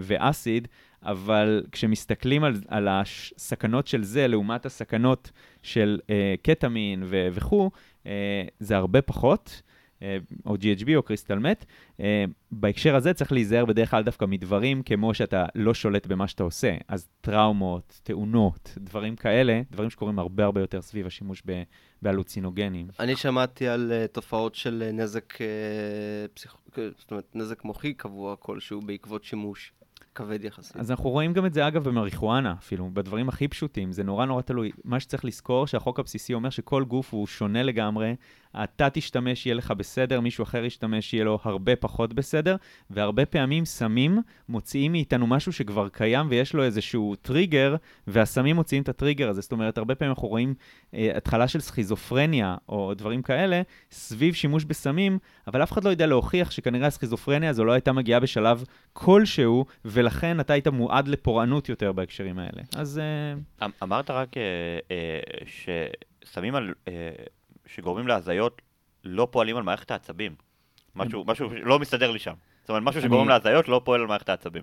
[0.00, 0.68] ואסיד,
[1.02, 5.30] אבל כשמסתכלים על, על הסכנות של זה לעומת הסכנות
[5.62, 5.98] של
[6.42, 7.70] קטמין וכו',
[8.60, 9.62] זה הרבה פחות.
[10.02, 11.64] אה, או GHB או קריסטל מת.
[12.00, 16.42] אה, בהקשר הזה צריך להיזהר בדרך כלל דווקא מדברים כמו שאתה לא שולט במה שאתה
[16.42, 16.76] עושה.
[16.88, 21.42] אז טראומות, תאונות, דברים כאלה, דברים שקורים הרבה הרבה יותר סביב השימוש
[22.02, 22.88] בהלוצינוגנים.
[23.00, 25.38] אני שמעתי על uh, תופעות של נזק, uh,
[26.34, 26.56] פסיכ...
[26.76, 29.72] זאת אומרת, נזק מוחי קבוע כלשהו בעקבות שימוש.
[30.18, 30.76] כבד יחסית.
[30.76, 33.92] אז אנחנו רואים גם את זה, אגב, במריחואנה, אפילו, בדברים הכי פשוטים.
[33.92, 34.70] זה נורא נורא תלוי.
[34.84, 38.14] מה שצריך לזכור, שהחוק הבסיסי אומר שכל גוף הוא שונה לגמרי.
[38.56, 42.56] אתה תשתמש, יהיה לך בסדר, מישהו אחר ישתמש, יהיה לו הרבה פחות בסדר,
[42.90, 48.88] והרבה פעמים סמים מוציאים מאיתנו משהו שכבר קיים ויש לו איזשהו טריגר, והסמים מוציאים את
[48.88, 49.40] הטריגר הזה.
[49.40, 50.54] זאת אומרת, הרבה פעמים אנחנו רואים
[50.94, 56.06] אה, התחלה של סכיזופרניה או דברים כאלה, סביב שימוש בסמים, אבל אף אחד לא יודע
[56.06, 61.92] להוכיח שכנראה הסכיזופרניה הזו לא הייתה מגיעה בשלב כלשהו, ולכן אתה היית מועד לפורענות יותר
[61.92, 62.62] בהקשרים האלה.
[62.76, 62.98] אז...
[62.98, 63.66] אה...
[63.66, 64.42] אמ, אמרת רק אה,
[64.90, 65.20] אה,
[66.24, 66.74] שסמים על...
[66.88, 66.92] אה...
[67.68, 68.62] שגורמים להזיות
[69.04, 70.34] לא פועלים על מערכת העצבים.
[70.96, 72.34] משהו, משהו לא מסתדר לי שם.
[72.60, 74.62] זאת אומרת, משהו שגורם להזיות לא פועל על מערכת העצבים.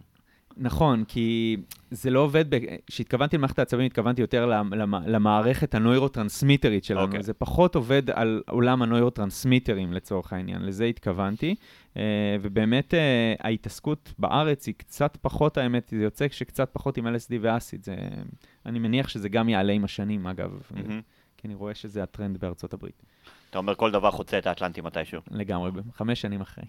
[0.57, 1.57] נכון, כי
[1.91, 2.45] זה לא עובד,
[2.87, 4.51] כשהתכוונתי למערכת העצבים, התכוונתי יותר
[5.05, 7.01] למערכת הנוירוטרנסמיטרית שלנו.
[7.01, 7.05] Okay.
[7.05, 7.23] אוקיי.
[7.23, 11.55] זה פחות עובד על עולם הנוירוטרנסמיטרים לצורך העניין, לזה התכוונתי.
[11.97, 17.33] אה, ובאמת אה, ההתעסקות בארץ היא קצת פחות, האמת, זה יוצא שקצת פחות עם LSD
[17.41, 17.83] ואסיד.
[17.83, 17.95] זה,
[18.65, 20.61] אני מניח שזה גם יעלה עם השנים, אגב.
[20.71, 20.91] Mm-hmm.
[21.37, 23.03] כי אני רואה שזה הטרנד בארצות הברית.
[23.49, 25.21] אתה אומר כל דבר חוצה את האטלנטי מתישהו.
[25.31, 26.65] לגמרי, חמש שנים אחרי.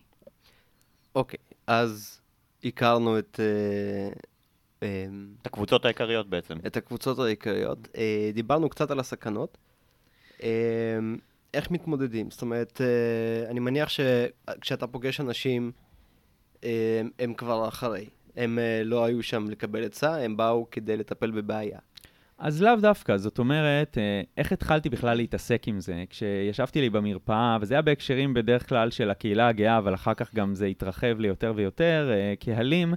[1.15, 2.21] אוקיי, אז
[2.65, 3.41] הכרנו את...
[3.41, 4.09] אה,
[4.83, 5.07] אה,
[5.43, 6.55] את הקבוצות העיקריות בעצם.
[6.67, 7.89] את הקבוצות העיקריות.
[7.97, 9.59] אה, דיברנו קצת על הסכנות.
[11.55, 12.31] איך מתמודדים?
[12.31, 12.81] זאת אומרת,
[13.51, 15.73] אני מניח שכשאתה פוגש אנשים,
[17.19, 18.09] הם כבר אחרי.
[18.37, 21.79] הם לא היו שם לקבל עצה, הם באו כדי לטפל בבעיה.
[22.39, 26.05] אז לאו דווקא, זאת אומרת, אה, איך התחלתי בכלל להתעסק עם זה?
[26.11, 30.55] כשישבתי לי במרפאה, וזה היה בהקשרים בדרך כלל של הקהילה הגאה, אבל אחר כך גם
[30.55, 32.95] זה התרחב ליותר ויותר אה, קהלים,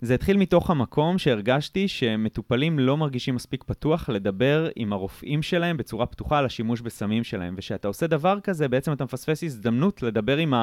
[0.00, 6.06] זה התחיל מתוך המקום שהרגשתי שמטופלים לא מרגישים מספיק פתוח לדבר עם הרופאים שלהם בצורה
[6.06, 7.54] פתוחה על השימוש בסמים שלהם.
[7.56, 10.54] וכשאתה עושה דבר כזה, בעצם אתה מפספס הזדמנות לדבר עם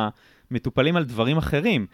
[0.52, 1.86] המטופלים על דברים אחרים.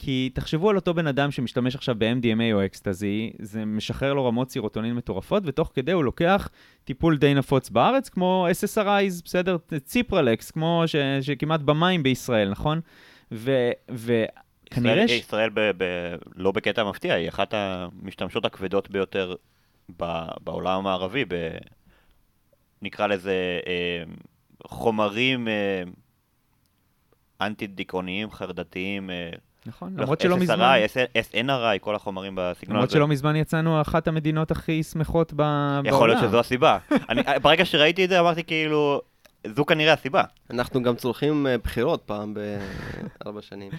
[0.00, 4.50] כי תחשבו על אותו בן אדם שמשתמש עכשיו ב-MDMA או אקסטזי, זה משחרר לו רמות
[4.50, 6.48] סירוטונין מטורפות, ותוך כדי הוא לוקח
[6.84, 9.56] טיפול די נפוץ בארץ, כמו SSRIs, בסדר?
[9.84, 12.80] ציפרלקס, כמו ש, שכמעט במים בישראל, נכון?
[13.32, 13.70] ו...
[13.90, 14.24] ו
[14.70, 15.10] כנראה ש...
[15.10, 15.84] ישראל ב, ב,
[16.36, 19.34] לא בקטע מפתיע, היא אחת המשתמשות הכבדות ביותר
[19.96, 21.34] ב, בעולם המערבי, ב,
[22.82, 24.02] נקרא לזה אה,
[24.66, 25.82] חומרים אה,
[27.40, 29.30] אנטי-דיכאוניים, חרדתיים, אה,
[29.66, 30.80] נכון, לא, למרות שלא מזמן...
[30.86, 32.74] SSRI, SNRI, כל החומרים בסגנון הזה.
[32.74, 35.82] למרות שלא מזמן יצאנו אחת המדינות הכי שמחות בעולם.
[35.86, 36.78] יכול להיות שזו הסיבה.
[37.10, 39.00] אני, ברגע שראיתי את זה אמרתי כאילו,
[39.46, 40.22] זו כנראה הסיבה.
[40.50, 43.70] אנחנו גם צורכים אה, בחירות פעם בארבע שנים.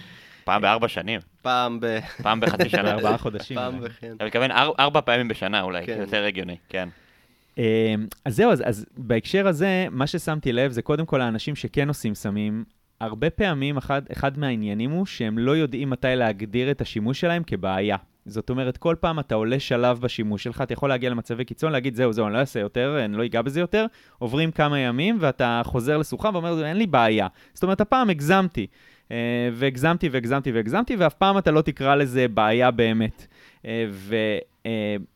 [0.44, 1.20] פעם בארבע שנים.
[1.42, 1.98] פעם ב...
[2.22, 2.82] פעם בחצי שנה.
[2.92, 3.56] בארבעה חודשים.
[3.56, 4.12] פעם בכן.
[4.16, 5.98] אתה מתכוון ארבע פעמים בשנה אולי, כן.
[6.00, 6.88] יותר הגיוני, כן.
[7.58, 11.88] אה, אז זהו, אז, אז בהקשר הזה, מה ששמתי לב זה קודם כל האנשים שכן
[11.88, 12.64] עושים סמים,
[13.00, 17.96] הרבה פעמים אחד, אחד מהעניינים הוא שהם לא יודעים מתי להגדיר את השימוש שלהם כבעיה.
[18.26, 21.94] זאת אומרת, כל פעם אתה עולה שלב בשימוש שלך, אתה יכול להגיע למצבי קיצון, להגיד,
[21.94, 23.86] זהו, זהו, אני לא אעשה יותר, אני לא אגע בזה יותר,
[24.18, 27.26] עוברים כמה ימים, ואתה חוזר לשוחה ואומר, אין לי בעיה.
[27.54, 28.66] זאת אומרת, הפעם הגזמתי.
[29.10, 29.16] אה,
[29.52, 33.26] והגזמתי והגזמתי והגזמתי, ואף פעם אתה לא תקרא לזה בעיה באמת.
[33.66, 34.16] אה, ו...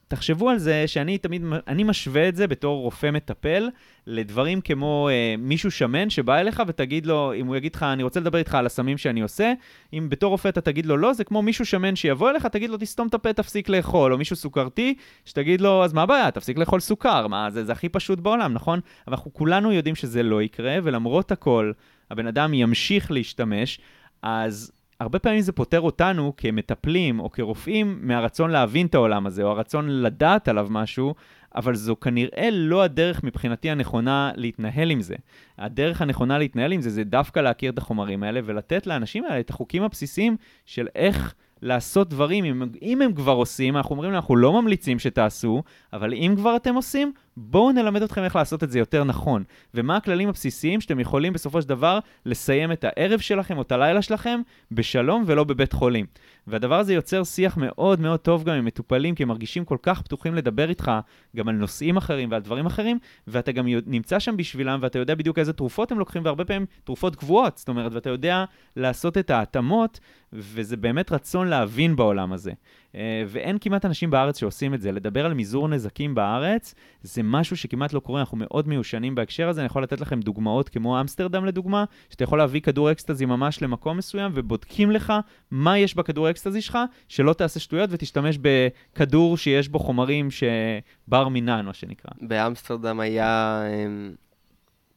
[0.08, 3.68] תחשבו על זה שאני תמיד, אני משווה את זה בתור רופא מטפל
[4.06, 8.20] לדברים כמו אה, מישהו שמן שבא אליך ותגיד לו, אם הוא יגיד לך, אני רוצה
[8.20, 9.52] לדבר איתך על הסמים שאני עושה,
[9.92, 12.76] אם בתור רופא אתה תגיד לו לא, זה כמו מישהו שמן שיבוא אליך, תגיד לו,
[12.76, 16.80] תסתום את הפה, תפסיק לאכול, או מישהו סוכרתי, שתגיד לו, אז מה הבעיה, תפסיק לאכול
[16.80, 18.80] סוכר, מה, זה, זה הכי פשוט בעולם, נכון?
[19.06, 21.72] אבל אנחנו כולנו יודעים שזה לא יקרה, ולמרות הכל,
[22.10, 23.78] הבן אדם ימשיך להשתמש,
[24.22, 29.48] אז הרבה פעמים זה פותר אותנו כמטפלים או כרופאים מהרצון להבין את העולם הזה, או
[29.48, 31.14] הרצון לדעת עליו משהו,
[31.54, 35.14] אבל זו כנראה לא הדרך מבחינתי הנכונה להתנהל עם זה.
[35.58, 39.50] הדרך הנכונה להתנהל עם זה זה דווקא להכיר את החומרים האלה ולתת לאנשים האלה את
[39.50, 40.36] החוקים הבסיסיים
[40.66, 45.62] של איך לעשות דברים, אם, אם הם כבר עושים, אנחנו אומרים, אנחנו לא ממליצים שתעשו,
[45.92, 49.44] אבל אם כבר אתם עושים, בואו נלמד אתכם איך לעשות את זה יותר נכון.
[49.74, 54.02] ומה הכללים הבסיסיים שאתם יכולים בסופו של דבר לסיים את הערב שלכם או את הלילה
[54.02, 54.40] שלכם
[54.72, 56.06] בשלום ולא בבית חולים.
[56.46, 60.02] והדבר הזה יוצר שיח מאוד מאוד טוב גם עם מטופלים, כי הם מרגישים כל כך
[60.02, 60.92] פתוחים לדבר איתך
[61.36, 65.38] גם על נושאים אחרים ועל דברים אחרים, ואתה גם נמצא שם בשבילם, ואתה יודע בדיוק
[65.38, 68.44] איזה תרופות הם לוקחים, והרבה פעמים תרופות קבועות, זאת אומרת, ואתה יודע
[68.76, 70.00] לעשות את ההתאמות,
[70.32, 72.52] וזה באמת רצון להבין בעולם הזה.
[72.94, 74.92] אה, ואין כמעט אנשים בארץ שעושים את זה.
[74.92, 79.60] לדבר על מזעור נזקים בארץ, זה משהו שכמעט לא קורה, אנחנו מאוד מיושנים בהקשר הזה.
[79.60, 83.96] אני יכול לתת לכם דוגמאות כמו אמסטרדם לדוגמה, שאתה יכול להביא כדור אקסטזי ממש למקום
[83.96, 85.12] מסוים, ובודקים לך
[85.50, 86.78] מה יש בכדור אקסטזי שלך,
[87.08, 92.10] שלא תעשה שטויות ותשתמש בכדור שיש בו חומרים שבר מינן, מה שנקרא.
[92.20, 94.14] באמסטרדם היה, אמ,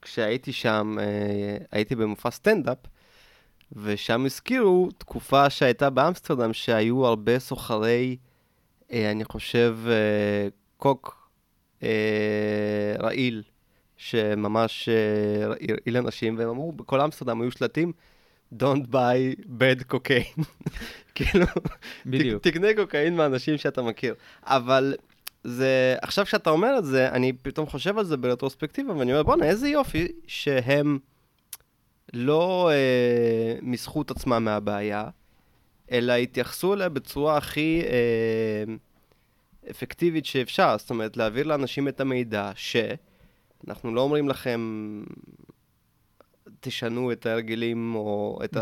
[0.01, 2.77] כשהייתי שם, אה, הייתי במופע סטנדאפ,
[3.71, 8.17] ושם הזכירו תקופה שהייתה באמסטרדם, שהיו הרבה סוחרי,
[8.91, 11.29] אה, אני חושב, אה, קוק
[11.83, 13.43] אה, רעיל,
[13.97, 17.91] שממש אה, הרעיל אנשים, והם אמרו, בכל אמסטרדם היו שלטים,
[18.53, 20.43] Don't buy bad cocaine.
[21.15, 21.45] כאילו,
[22.05, 22.43] בדיוק.
[22.43, 24.15] תקנה קוקאין מהאנשים שאתה מכיר.
[24.43, 24.95] אבל
[25.43, 29.45] זה, עכשיו שאתה אומר את זה, אני פתאום חושב על זה ברטרוספקטיבה, ואני אומר, בואנה,
[29.45, 30.99] איזה יופי שהם...
[32.13, 35.09] לא אה, מסחו את עצמם מהבעיה,
[35.91, 38.73] אלא התייחסו אליה בצורה הכי אה,
[39.71, 40.75] אפקטיבית שאפשר.
[40.77, 45.03] זאת אומרת, להעביר לאנשים את המידע שאנחנו לא אומרים לכם,
[46.59, 48.57] תשנו את ההרגלים או את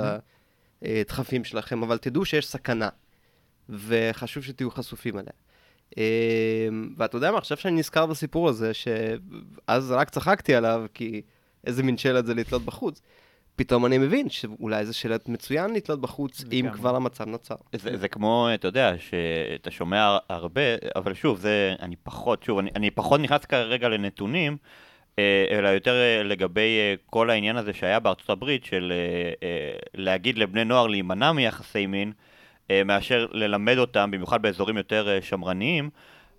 [0.81, 2.89] הדחפים שלכם, אבל תדעו שיש סכנה,
[3.69, 5.31] וחשוב שתהיו חשופים אליה.
[5.97, 11.21] אה, ואתה יודע מה, עכשיו שאני נזכר בסיפור הזה, שאז רק צחקתי עליו, כי
[11.67, 13.01] איזה מין שלט זה לתלות בחוץ.
[13.55, 17.55] פתאום אני מבין שאולי זה שלט מצוין לתלות בחוץ, אם כבר המצב נוצר.
[17.73, 20.61] זה, זה כמו, אתה יודע, שאתה שומע הרבה,
[20.95, 24.57] אבל שוב, זה, אני פחות, שוב, אני, אני פחות נכנס כרגע לנתונים,
[25.19, 28.93] אה, אלא יותר אה, לגבי אה, כל העניין הזה שהיה בארצות הברית, של
[29.93, 32.11] להגיד לבני נוער להימנע מיחסי מין,
[32.85, 35.89] מאשר ללמד אותם, במיוחד באזורים יותר שמרניים,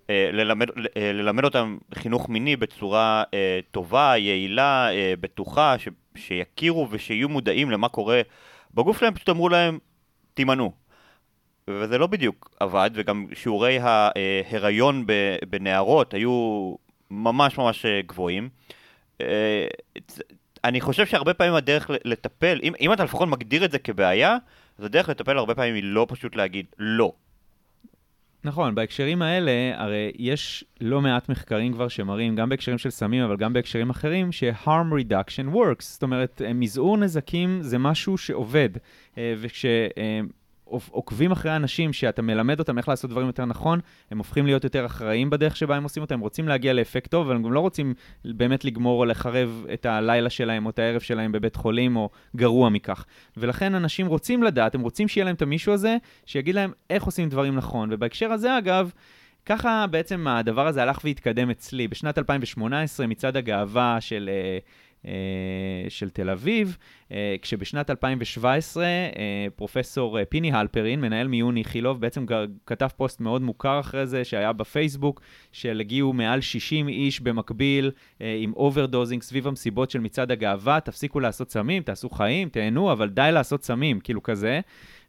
[0.09, 3.23] ללמד, ללמד אותם חינוך מיני בצורה
[3.71, 5.87] טובה, יעילה, בטוחה, ש...
[6.17, 8.21] שיכירו ושיהיו מודעים למה קורה
[8.73, 9.79] בגוף שלהם, פשוט אמרו להם,
[10.33, 10.71] תימנעו.
[11.69, 15.05] וזה לא בדיוק עבד, וגם שיעורי ההיריון
[15.49, 16.75] בנערות היו
[17.11, 18.49] ממש ממש גבוהים.
[20.63, 24.37] אני חושב שהרבה פעמים הדרך לטפל, אם, אם אתה לפחות מגדיר את זה כבעיה,
[24.79, 27.11] אז הדרך לטפל הרבה פעמים היא לא פשוט להגיד לא.
[28.43, 33.37] נכון, בהקשרים האלה, הרי יש לא מעט מחקרים כבר שמראים, גם בהקשרים של סמים, אבל
[33.37, 35.83] גם בהקשרים אחרים, ש-harm reduction works.
[35.83, 38.69] זאת אומרת, מזעור נזקים זה משהו שעובד.
[39.17, 39.65] אה, וכש...
[40.69, 43.79] עוקבים אחרי אנשים שאתה מלמד אותם איך לעשות דברים יותר נכון,
[44.11, 47.27] הם הופכים להיות יותר אחראים בדרך שבה הם עושים אותם, הם רוצים להגיע לאפקט טוב,
[47.27, 47.93] אבל הם גם לא רוצים
[48.25, 52.69] באמת לגמור או לחרב את הלילה שלהם או את הערב שלהם בבית חולים, או גרוע
[52.69, 53.05] מכך.
[53.37, 57.29] ולכן אנשים רוצים לדעת, הם רוצים שיהיה להם את המישהו הזה, שיגיד להם איך עושים
[57.29, 57.89] דברים נכון.
[57.91, 58.91] ובהקשר הזה, אגב,
[59.45, 61.87] ככה בעצם הדבר הזה הלך והתקדם אצלי.
[61.87, 64.29] בשנת 2018, מצעד הגאווה של...
[64.63, 64.86] Uh,
[65.89, 66.77] של תל אביב,
[67.11, 72.25] אה, כשבשנת 2017 אה, פרופסור פיני הלפרין, מנהל מיון איכילוב, בעצם
[72.65, 78.53] כתב פוסט מאוד מוכר אחרי זה, שהיה בפייסבוק, של הגיעו מעל 60 איש במקביל עם
[78.53, 83.63] overdosing סביב המסיבות של מצעד הגאווה, תפסיקו לעשות סמים, תעשו חיים, תהנו, אבל די לעשות
[83.63, 84.59] סמים, כאילו כזה.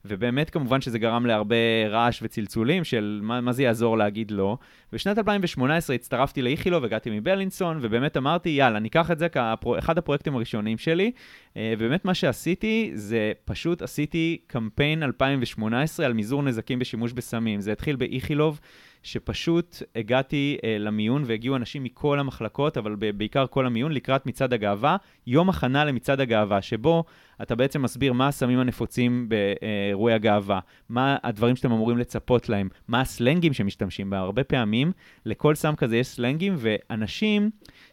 [0.09, 1.57] ובאמת כמובן שזה גרם להרבה
[1.89, 4.57] רעש וצלצולים של מה, מה זה יעזור להגיד לא.
[4.93, 10.79] בשנת 2018 הצטרפתי לאיכילוב, הגעתי מבלינסון, ובאמת אמרתי, יאללה, ניקח את זה כאחד הפרויקטים הראשונים
[10.79, 11.13] שלי,
[11.57, 17.61] אה, ובאמת מה שעשיתי זה פשוט עשיתי קמפיין 2018 על מזעור נזקים בשימוש בסמים.
[17.61, 18.61] זה התחיל באיכילוב.
[19.03, 24.97] שפשוט הגעתי uh, למיון והגיעו אנשים מכל המחלקות, אבל בעיקר כל המיון, לקראת מצעד הגאווה,
[25.27, 27.05] יום הכנה למצעד הגאווה, שבו
[27.43, 33.01] אתה בעצם מסביר מה הסמים הנפוצים באירועי הגאווה, מה הדברים שאתם אמורים לצפות להם, מה
[33.01, 34.19] הסלנגים שמשתמשים בה.
[34.19, 34.93] הרבה פעמים
[35.27, 37.51] לכל סם כזה יש סלנגים, ואנשים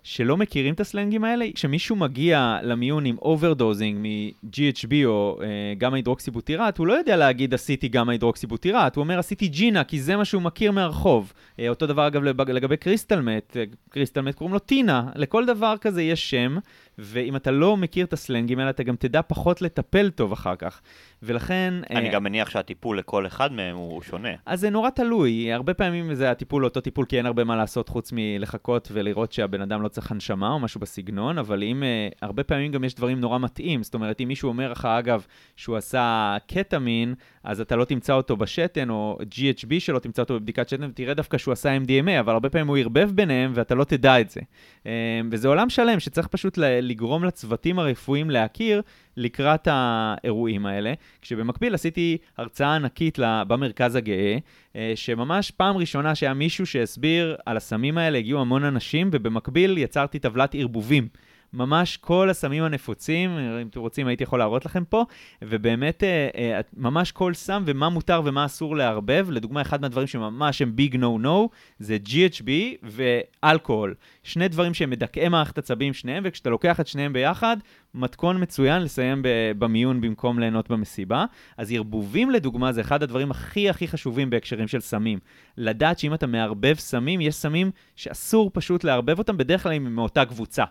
[0.08, 6.78] שלא מכירים את הסלנגים האלה, כשמישהו מגיע למיון עם overdosing מ-GHB או אה, gamma hydroxybutyrate,
[6.78, 10.42] הוא לא יודע להגיד עשיתי gamma hydroxybutyrate, הוא אומר עשיתי ג'ינה, כי זה מה שהוא
[10.42, 11.34] מכיר מהרחוב.
[11.60, 15.76] אה, אותו דבר אגב לגבי crystal meth, אה, crystal meth קוראים לו טינה, לכל דבר
[15.82, 16.58] כזה יש שם.
[16.98, 20.82] ואם אתה לא מכיר את הסלנגים האלה, אתה גם תדע פחות לטפל טוב אחר כך.
[21.24, 21.74] ולכן...
[21.90, 24.30] אני uh, גם מניח שהטיפול לכל אחד מהם הוא שונה.
[24.46, 25.54] אז זה נורא תלוי.
[25.54, 29.62] הרבה פעמים זה הטיפול אותו טיפול, כי אין הרבה מה לעשות חוץ מלחכות ולראות שהבן
[29.62, 31.84] אדם לא צריך הנשמה או משהו בסגנון, אבל אם...
[31.84, 33.84] Uh, הרבה פעמים גם יש דברים נורא מתאים.
[33.84, 38.38] זאת אומרת, אם מישהו אומר לך, אגב, שהוא עשה קטמין, אז אתה לא תמצא אותו
[38.38, 42.50] בשתן, או GHB שלו, תמצא אותו בבדיקת שתן, ותראה דווקא שהוא עשה MDMA, אבל הרבה
[42.50, 44.42] פעמים הוא ערבב ביניהם ואתה לא תדע את זה.
[44.84, 44.88] Uh,
[45.32, 48.82] וזה עולם שלם שצריך פשוט לגרום לצוותים הרפואיים להכיר
[49.18, 54.38] לקראת האירועים האלה, כשבמקביל עשיתי הרצאה ענקית במרכז הגאה,
[54.76, 60.20] אה, שממש פעם ראשונה שהיה מישהו שהסביר על הסמים האלה, הגיעו המון אנשים, ובמקביל יצרתי
[60.20, 61.08] טבלת ערבובים.
[61.54, 65.06] ממש כל הסמים הנפוצים, אם אתם רוצים הייתי יכול להראות לכם פה,
[65.42, 69.28] ובאמת אה, אה, ממש כל סם ומה מותר ומה אסור לערבב.
[69.32, 72.50] לדוגמה, אחד מהדברים שממש הם ביג נו נו, זה GHB
[72.84, 73.96] ואלכוהול.
[74.24, 77.58] שני דברים שהם מדכאי מערכת עצבים שניהם, וכשאתה לוקח את שניהם ביחד,
[77.94, 79.22] מתכון מצוין לסיים
[79.58, 81.26] במיון במקום ליהנות במסיבה.
[81.58, 85.20] אז ערבובים לדוגמה זה אחד הדברים הכי הכי חשובים בהקשרים של סמים.
[85.58, 90.26] לדעת שאם אתה מערבב סמים, יש סמים שאסור פשוט לערבב אותם, בדרך כלל הם מאותה
[90.26, 90.64] קבוצה.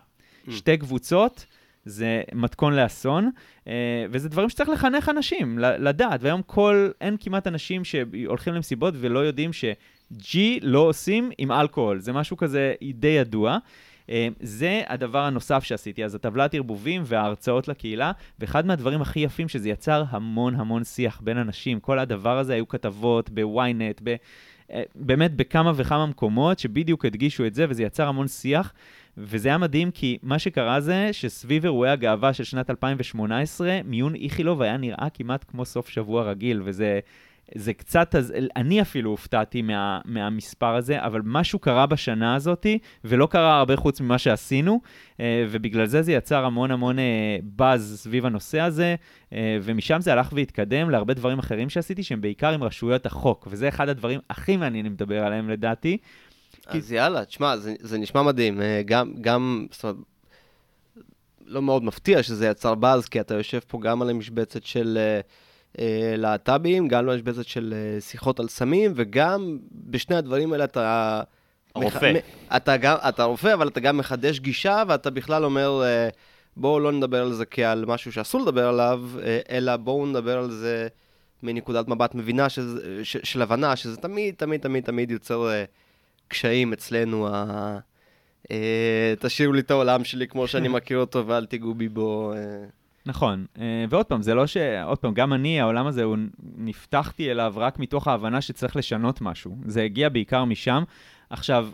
[0.49, 1.45] שתי קבוצות,
[1.85, 3.31] זה מתכון לאסון,
[3.67, 9.19] אה, וזה דברים שצריך לחנך אנשים, לדעת, והיום כל, אין כמעט אנשים שהולכים למסיבות ולא
[9.19, 13.57] יודעים ש-G לא עושים עם אלכוהול, זה משהו כזה די ידוע.
[14.09, 19.69] אה, זה הדבר הנוסף שעשיתי, אז הטבלת ערבובים וההרצאות לקהילה, ואחד מהדברים הכי יפים שזה
[19.69, 24.15] יצר המון המון שיח בין אנשים, כל הדבר הזה היו כתבות ב-ynet, ב...
[24.71, 28.73] אה, באמת בכמה וכמה מקומות שבדיוק הדגישו את זה, וזה יצר המון שיח.
[29.17, 34.61] וזה היה מדהים, כי מה שקרה זה שסביב אירועי הגאווה של שנת 2018, מיון איכילוב
[34.61, 36.99] היה נראה כמעט כמו סוף שבוע רגיל, וזה...
[37.55, 42.65] זה קצת, אז אני אפילו הופתעתי מה, מהמספר הזה, אבל משהו קרה בשנה הזאת,
[43.03, 44.81] ולא קרה הרבה חוץ ממה שעשינו,
[45.19, 48.95] אה, ובגלל זה זה יצר המון המון אה, באז סביב הנושא הזה,
[49.33, 53.69] אה, ומשם זה הלך והתקדם להרבה דברים אחרים שעשיתי, שהם בעיקר עם רשויות החוק, וזה
[53.69, 55.97] אחד הדברים הכי מעניינים לדבר עליהם לדעתי.
[56.67, 56.95] אז כי...
[56.95, 58.61] יאללה, תשמע, זה, זה נשמע מדהים.
[58.61, 59.97] אה, גם, גם, זאת אומרת,
[61.45, 65.44] לא מאוד מפתיע שזה יצר באז, כי אתה יושב פה גם על המשבצת של uh,
[66.17, 71.21] להט"בים, גם על המשבצת של uh, שיחות על סמים, וגם בשני הדברים האלה אתה...
[71.75, 72.13] רופא.
[72.13, 72.21] מח...
[72.55, 75.83] אתה, גם, אתה רופא, אבל אתה גם מחדש גישה, ואתה בכלל אומר,
[76.57, 79.01] בואו לא נדבר על זה כעל משהו שאסור לדבר עליו,
[79.49, 80.87] אלא בואו נדבר על זה
[81.43, 85.49] מנקודת מבט מבינה, שזה, ש, של הבנה, שזה תמיד, תמיד, תמיד, תמיד יוצר...
[86.27, 87.79] קשיים אצלנו, ה...
[88.51, 92.33] אה, תשאירו לי את העולם שלי כמו שאני מכיר אותו ואל תיגעו בי בו.
[93.05, 94.57] נכון, אה, ועוד פעם, זה לא ש...
[94.85, 96.17] עוד פעם, גם אני, העולם הזה, הוא
[96.57, 99.57] נפתחתי אליו רק מתוך ההבנה שצריך לשנות משהו.
[99.65, 100.83] זה הגיע בעיקר משם.
[101.29, 101.67] עכשיו,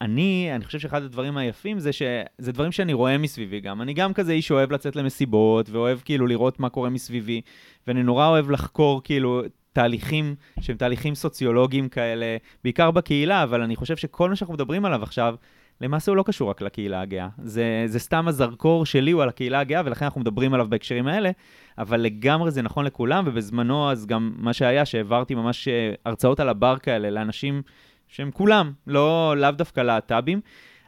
[0.00, 3.82] אני, אני חושב שאחד הדברים היפים זה שזה דברים שאני רואה מסביבי גם.
[3.82, 7.40] אני גם כזה איש שאוהב לצאת למסיבות, ואוהב כאילו לראות מה קורה מסביבי,
[7.86, 13.96] ואני נורא אוהב לחקור כאילו תהליכים שהם תהליכים סוציולוגיים כאלה, בעיקר בקהילה, אבל אני חושב
[13.96, 15.34] שכל מה שאנחנו מדברים עליו עכשיו,
[15.80, 17.28] למעשה הוא לא קשור רק לקהילה הגאה.
[17.38, 21.30] זה, זה סתם הזרקור שלי הוא על הקהילה הגאה, ולכן אנחנו מדברים עליו בהקשרים האלה,
[21.78, 26.48] אבל לגמרי זה נכון לכולם, ובזמנו אז גם מה שהיה, שהעברתי ממש אה, הרצאות על
[26.48, 27.62] הבר כאלה לאנשים
[28.08, 30.40] שהם כולם, לא, לאו דווקא להט"בים.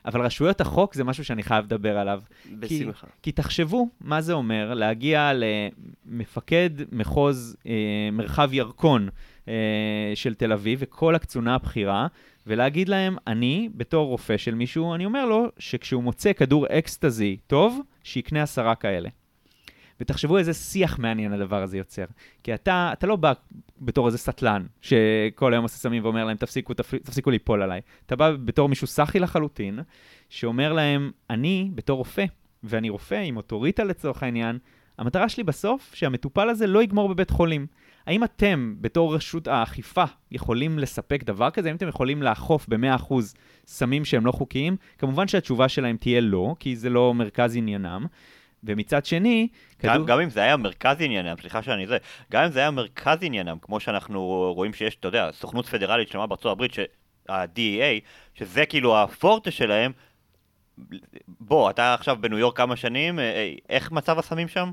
[0.07, 2.20] אבל רשויות החוק זה משהו שאני חייב לדבר עליו.
[2.59, 3.07] בשמחה.
[3.07, 9.09] כי, כי תחשבו מה זה אומר להגיע למפקד מחוז אה, מרחב ירקון
[10.14, 12.06] של תל אביב וכל הקצונה הבכירה,
[12.46, 17.80] ולהגיד להם, אני, בתור רופא של מישהו, אני אומר לו שכשהוא מוצא כדור אקסטזי טוב,
[18.04, 19.09] שיקנה עשרה כאלה.
[20.00, 22.04] ותחשבו איזה שיח מעניין הדבר הזה יוצר.
[22.42, 23.32] כי אתה, אתה לא בא
[23.80, 27.80] בתור איזה סטלן, שכל היום עושה סמים ואומר להם, תפסיקו, תפסיקו ליפול עליי.
[28.06, 29.78] אתה בא בתור מישהו סאחי לחלוטין,
[30.28, 32.24] שאומר להם, אני, בתור רופא,
[32.62, 34.59] ואני רופא עם אוטוריטה לצורך העניין,
[34.98, 37.66] המטרה שלי בסוף, שהמטופל הזה לא יגמור בבית חולים.
[38.07, 41.69] האם אתם, בתור רשות האכיפה, יכולים לספק דבר כזה?
[41.69, 43.14] האם אתם יכולים לאכוף ב-100%
[43.66, 44.77] סמים שהם לא חוקיים?
[44.99, 48.07] כמובן שהתשובה שלהם תהיה לא, כי זה לא מרכז עניינם.
[48.64, 49.49] ומצד שני,
[49.83, 51.98] גם, גם אם זה היה מרכז עניינם, סליחה שאני זה,
[52.33, 56.27] גם אם זה היה מרכז עניינם, כמו שאנחנו רואים שיש, אתה יודע, סוכנות פדרלית שלמה
[56.27, 56.73] בארצות הברית,
[57.29, 58.00] ה-DEA,
[58.35, 59.92] שזה כאילו הפורטה שלהם,
[61.29, 64.71] בוא, אתה עכשיו בניו יורק כמה שנים, אה, אה, איך מצב הסמים שם?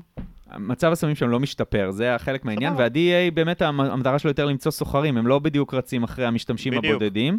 [0.58, 5.16] מצב הסמים שם לא משתפר, זה החלק מהעניין, וה-DEA באמת המטרה שלו יותר למצוא סוחרים,
[5.16, 6.84] הם לא בדיוק רצים אחרי המשתמשים בדיוק.
[6.94, 7.38] הבודדים,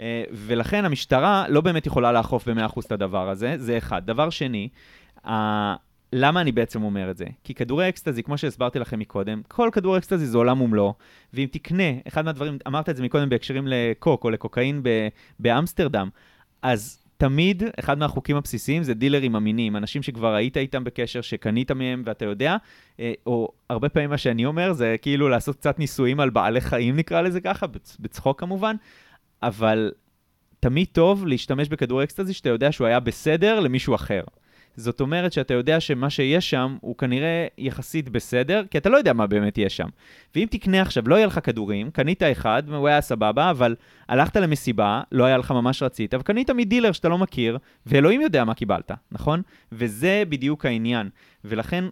[0.00, 4.06] אה, ולכן המשטרה לא באמת יכולה לאכוף ב-100% את הדבר הזה, זה אחד.
[4.06, 4.68] דבר שני,
[6.12, 7.24] למה אני בעצם אומר את זה?
[7.44, 10.94] כי כדורי אקסטזי, כמו שהסברתי לכם מקודם, כל כדור אקסטזי זה עולם ומלואו,
[11.34, 14.82] ואם תקנה, אחד מהדברים, אמרת את זה מקודם בהקשרים לקוק או לקוקאין
[15.38, 16.08] באמסטרדם,
[16.62, 22.02] אז תמיד אחד מהחוקים הבסיסיים זה דילרים אמינים, אנשים שכבר היית איתם בקשר, שקנית מהם
[22.06, 22.56] ואתה יודע,
[23.00, 26.96] אה, או הרבה פעמים מה שאני אומר זה כאילו לעשות קצת ניסויים על בעלי חיים
[26.96, 27.66] נקרא לזה ככה,
[28.00, 28.76] בצחוק כמובן,
[29.42, 29.92] אבל
[30.60, 34.22] תמיד טוב להשתמש בכדור אקסטזי שאתה יודע שהוא היה בסדר למישהו אחר.
[34.76, 39.12] זאת אומרת שאתה יודע שמה שיש שם הוא כנראה יחסית בסדר, כי אתה לא יודע
[39.12, 39.88] מה באמת יש שם.
[40.34, 43.76] ואם תקנה עכשיו, לא יהיה לך כדורים, קנית אחד, הוא היה סבבה, אבל
[44.08, 48.44] הלכת למסיבה, לא היה לך ממש רצית, אבל קנית מדילר שאתה לא מכיר, ואלוהים יודע
[48.44, 49.42] מה קיבלת, נכון?
[49.72, 51.08] וזה בדיוק העניין.
[51.44, 51.84] ולכן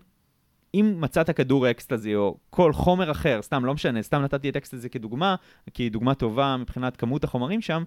[0.74, 4.90] אם מצאת כדור אקסטזי או כל חומר אחר, סתם, לא משנה, סתם נתתי את אקסטזי
[4.90, 5.34] כדוגמה,
[5.74, 7.84] כי היא דוגמה טובה מבחינת כמות החומרים שם,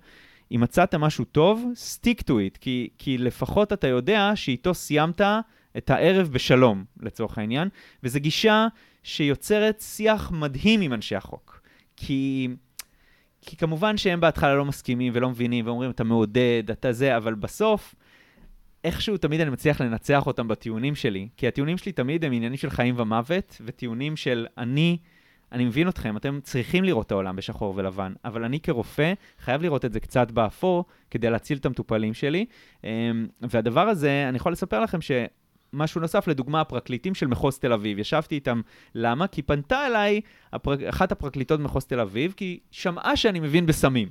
[0.51, 5.21] אם מצאת משהו טוב, stick to it, כי, כי לפחות אתה יודע שאיתו סיימת
[5.77, 7.69] את הערב בשלום, לצורך העניין,
[8.03, 8.67] וזו גישה
[9.03, 11.61] שיוצרת שיח מדהים עם אנשי החוק.
[11.95, 12.47] כי,
[13.41, 17.95] כי כמובן שהם בהתחלה לא מסכימים ולא מבינים, ואומרים, אתה מעודד, אתה זה, אבל בסוף,
[18.83, 22.69] איכשהו תמיד אני מצליח לנצח אותם בטיעונים שלי, כי הטיעונים שלי תמיד הם עניינים של
[22.69, 24.97] חיים ומוות, וטיעונים של אני...
[25.51, 29.85] אני מבין אתכם, אתם צריכים לראות את העולם בשחור ולבן, אבל אני כרופא חייב לראות
[29.85, 32.45] את זה קצת באפור כדי להציל את המטופלים שלי.
[32.83, 32.89] אמ,
[33.41, 35.11] והדבר הזה, אני יכול לספר לכם ש...
[35.73, 37.99] משהו נוסף, לדוגמה, הפרקליטים של מחוז תל אביב.
[37.99, 38.61] ישבתי איתם,
[38.95, 39.27] למה?
[39.27, 40.21] כי פנתה אליי
[40.53, 40.89] הפר...
[40.89, 44.09] אחת הפרקליטות במחוז תל אביב, כי שמעה שאני מבין בסמים.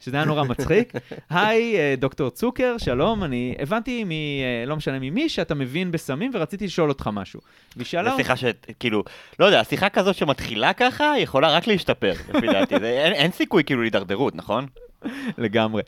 [0.00, 0.92] שזה היה נורא מצחיק.
[1.30, 4.10] היי, אה, דוקטור צוקר, שלום, אני הבנתי מ...
[4.10, 7.40] אה, לא משנה ממי, שאתה מבין בסמים ורציתי לשאול אותך משהו.
[7.76, 8.10] והיא שאלה...
[8.10, 8.44] זו שיחה ש...
[8.80, 9.04] כאילו,
[9.38, 12.74] לא יודע, שיחה כזאת שמתחילה ככה, יכולה רק להשתפר, לפי דעתי.
[12.94, 14.66] אין סיכוי כאילו להידרדרות, נכון?
[15.38, 15.82] לגמרי.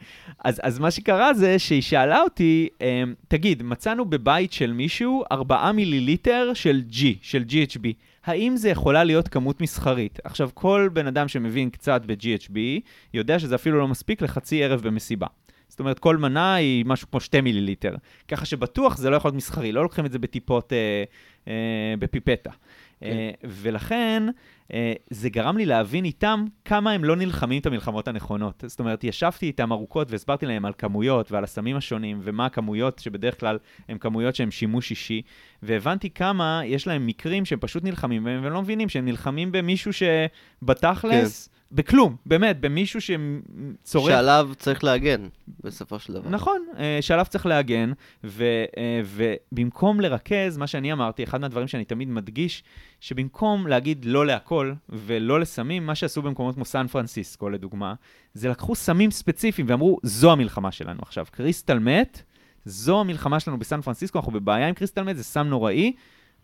[0.45, 5.73] אז, אז מה שקרה זה שהיא שאלה אותי, אמ, תגיד, מצאנו בבית של מישהו 4
[5.73, 7.87] מיליליטר של G, של GHB.
[8.25, 10.19] האם זה יכולה להיות כמות מסחרית?
[10.25, 12.59] עכשיו, כל בן אדם שמבין קצת ב-GHB,
[13.14, 15.27] יודע שזה אפילו לא מספיק לחצי ערב במסיבה.
[15.69, 17.95] זאת אומרת, כל מנה היא משהו כמו 2 מיליליטר.
[18.29, 21.05] ככה שבטוח זה לא יכול להיות מסחרי, לא לוקחים את זה בטיפות, אה,
[21.49, 22.51] אה, בפיפטה.
[23.01, 23.07] כן.
[23.07, 24.23] אה, ולכן,
[25.11, 28.64] זה גרם לי להבין איתם כמה הם לא נלחמים את המלחמות הנכונות.
[28.67, 33.41] זאת אומרת, ישבתי איתם ארוכות והסברתי להם על כמויות ועל הסמים השונים, ומה הכמויות שבדרך
[33.41, 33.59] כלל
[33.89, 35.23] הן כמויות שהן שימוש אישי,
[35.62, 39.91] והבנתי כמה יש להם מקרים שהם פשוט נלחמים בהם, והם לא מבינים שהם נלחמים במישהו
[39.93, 41.49] שבתכלס...
[41.49, 41.56] כן.
[41.73, 44.11] בכלום, באמת, במישהו שצורך...
[44.11, 45.29] שעליו צריך להגן,
[45.61, 46.31] בסופו של דבר.
[46.31, 47.93] נכון, אה, שעליו צריך להגן,
[48.25, 48.45] ו,
[48.77, 52.64] אה, ובמקום לרכז, מה שאני אמרתי, אחד מהדברים שאני תמיד מדגיש,
[53.01, 57.95] שבמקום להגיד לא להכל ולא לסמים, מה שעשו במקומות כמו סן פרנסיסקו, לדוגמה,
[58.35, 61.27] זה לקחו סמים ספציפיים ואמרו, זו המלחמה שלנו עכשיו.
[61.31, 62.23] קריסטל מת,
[62.64, 65.93] זו המלחמה שלנו בסן פרנסיסקו, אנחנו בבעיה עם קריסטל מת, זה סם נוראי.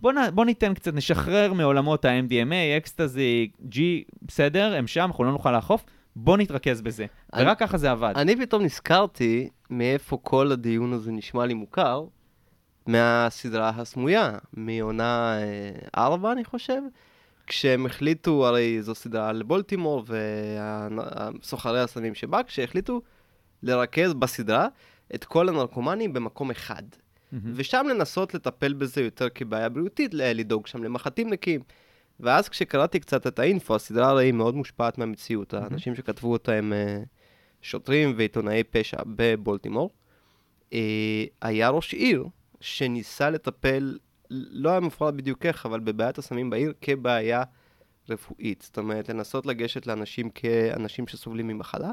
[0.02, 3.76] בוא, נ, בוא ניתן קצת, נשחרר מעולמות ה-MDMA, אקסטזי, G,
[4.22, 5.84] בסדר, הם שם, אנחנו לא נוכל לאכוף,
[6.16, 7.06] בוא נתרכז בזה.
[7.34, 8.12] אני, ורק ככה זה עבד.
[8.16, 12.04] אני פתאום נזכרתי מאיפה כל הדיון הזה נשמע לי מוכר,
[12.86, 15.38] מהסדרה הסמויה, מעונה
[15.96, 16.82] 4, אה, אני חושב.
[17.46, 23.00] כשהם החליטו, הרי זו סדרה לבולטימור והסוחרי הסמים שבה, כשהחליטו
[23.62, 24.68] לרכז בסדרה
[25.14, 26.82] את כל הנרקומנים במקום אחד.
[27.32, 27.36] Mm-hmm.
[27.54, 31.60] ושם לנסות לטפל בזה יותר כבעיה בריאותית, לדאוג שם למחטים נקיים.
[32.20, 35.54] ואז כשקראתי קצת את האינפו, הסדרה הרי היא מאוד מושפעת מהמציאות.
[35.54, 35.56] Mm-hmm.
[35.56, 37.06] האנשים שכתבו אותה הם uh,
[37.62, 39.90] שוטרים ועיתונאי פשע בבולטימור.
[40.70, 40.74] Uh,
[41.42, 42.26] היה ראש עיר
[42.60, 43.98] שניסה לטפל,
[44.30, 47.42] לא היה מפורט בדיוק איך, אבל בבעיית הסמים בעיר כבעיה
[48.08, 48.62] רפואית.
[48.62, 51.90] זאת אומרת, לנסות לגשת לאנשים כאנשים שסובלים ממחלה,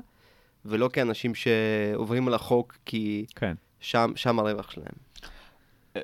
[0.66, 3.54] ולא כאנשים שעוברים על החוק כי כן.
[3.80, 5.10] שם, שם הרווח שלהם.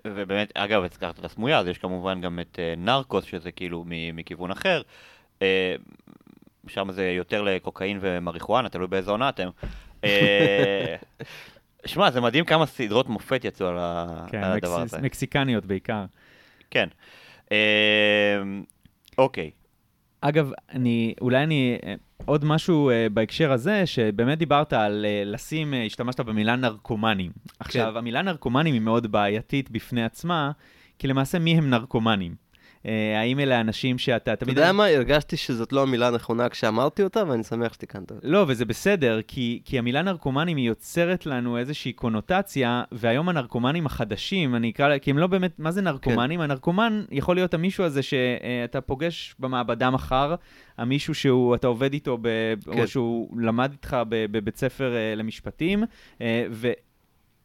[0.07, 4.51] ובאמת, אגב, הזכרת את הסמויה, אז יש כמובן גם את uh, נרקוס, שזה כאילו מכיוון
[4.51, 4.81] אחר.
[5.39, 5.43] Uh,
[6.67, 9.49] שם זה יותר לקוקאין ומריחואנה, תלוי באיזה עונה אתם.
[10.03, 10.95] אה,
[11.85, 13.77] שמע, זה מדהים כמה סדרות מופת יצאו על,
[14.27, 15.01] כן, על הדבר מקס, הזה.
[15.01, 16.05] מקסיקניות בעיקר.
[16.71, 16.87] כן.
[19.17, 19.51] אוקיי.
[20.21, 21.77] אגב, אני, אולי אני
[22.25, 27.31] עוד משהו uh, בהקשר הזה, שבאמת דיברת על uh, לשים, uh, השתמשת במילה נרקומנים.
[27.31, 27.51] כן.
[27.59, 30.51] עכשיו, המילה נרקומנים היא מאוד בעייתית בפני עצמה,
[30.99, 32.35] כי למעשה מי הם נרקומנים?
[32.85, 34.51] אה, האם אלה האנשים שאתה אתה.
[34.51, 34.85] יודע מה?
[34.85, 38.27] הרגשתי שזאת לא המילה הנכונה כשאמרתי אותה, ואני שמח שתיקנת אותה.
[38.27, 44.55] לא, וזה בסדר, כי, כי המילה נרקומנים היא יוצרת לנו איזושהי קונוטציה, והיום הנרקומנים החדשים,
[44.55, 46.39] אני אקרא להם, כי הם לא באמת, מה זה נרקומנים?
[46.39, 46.43] כן.
[46.43, 50.35] הנרקומן יכול להיות המישהו הזה שאתה פוגש במעבדה מחר,
[50.77, 52.81] המישהו שאתה עובד איתו, ב, כן.
[52.81, 55.83] או שהוא למד איתך בבית ספר אה, למשפטים,
[56.21, 56.71] אה, ו...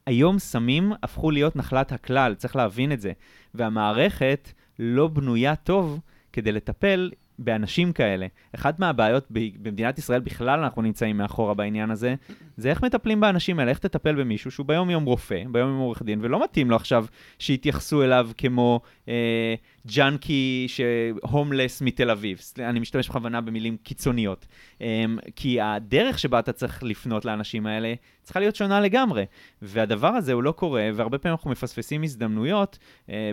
[0.07, 3.12] היום סמים הפכו להיות נחלת הכלל, צריך להבין את זה.
[3.55, 4.53] והמערכת
[4.83, 6.01] לא בנויה טוב
[6.33, 8.26] כדי לטפל באנשים כאלה.
[8.55, 12.14] אחת מהבעיות במדינת ישראל בכלל, אנחנו נמצאים מאחורה בעניין הזה,
[12.57, 16.03] זה איך מטפלים באנשים האלה, איך תטפל במישהו שהוא ביום יום רופא, ביום יום עורך
[16.03, 17.07] דין, ולא מתאים לו עכשיו
[17.39, 19.55] שיתייחסו אליו כמו אה,
[19.87, 22.41] ג'אנקי שהומלס מתל אביב.
[22.59, 24.47] אני משתמש בכוונה במילים קיצוניות.
[24.83, 25.05] אה,
[25.37, 27.95] כי הדרך שבה אתה צריך לפנות לאנשים האלה
[28.31, 29.24] צריכה להיות שונה לגמרי.
[29.62, 32.78] והדבר הזה הוא לא קורה, והרבה פעמים אנחנו מפספסים הזדמנויות
[33.11, 33.31] אה,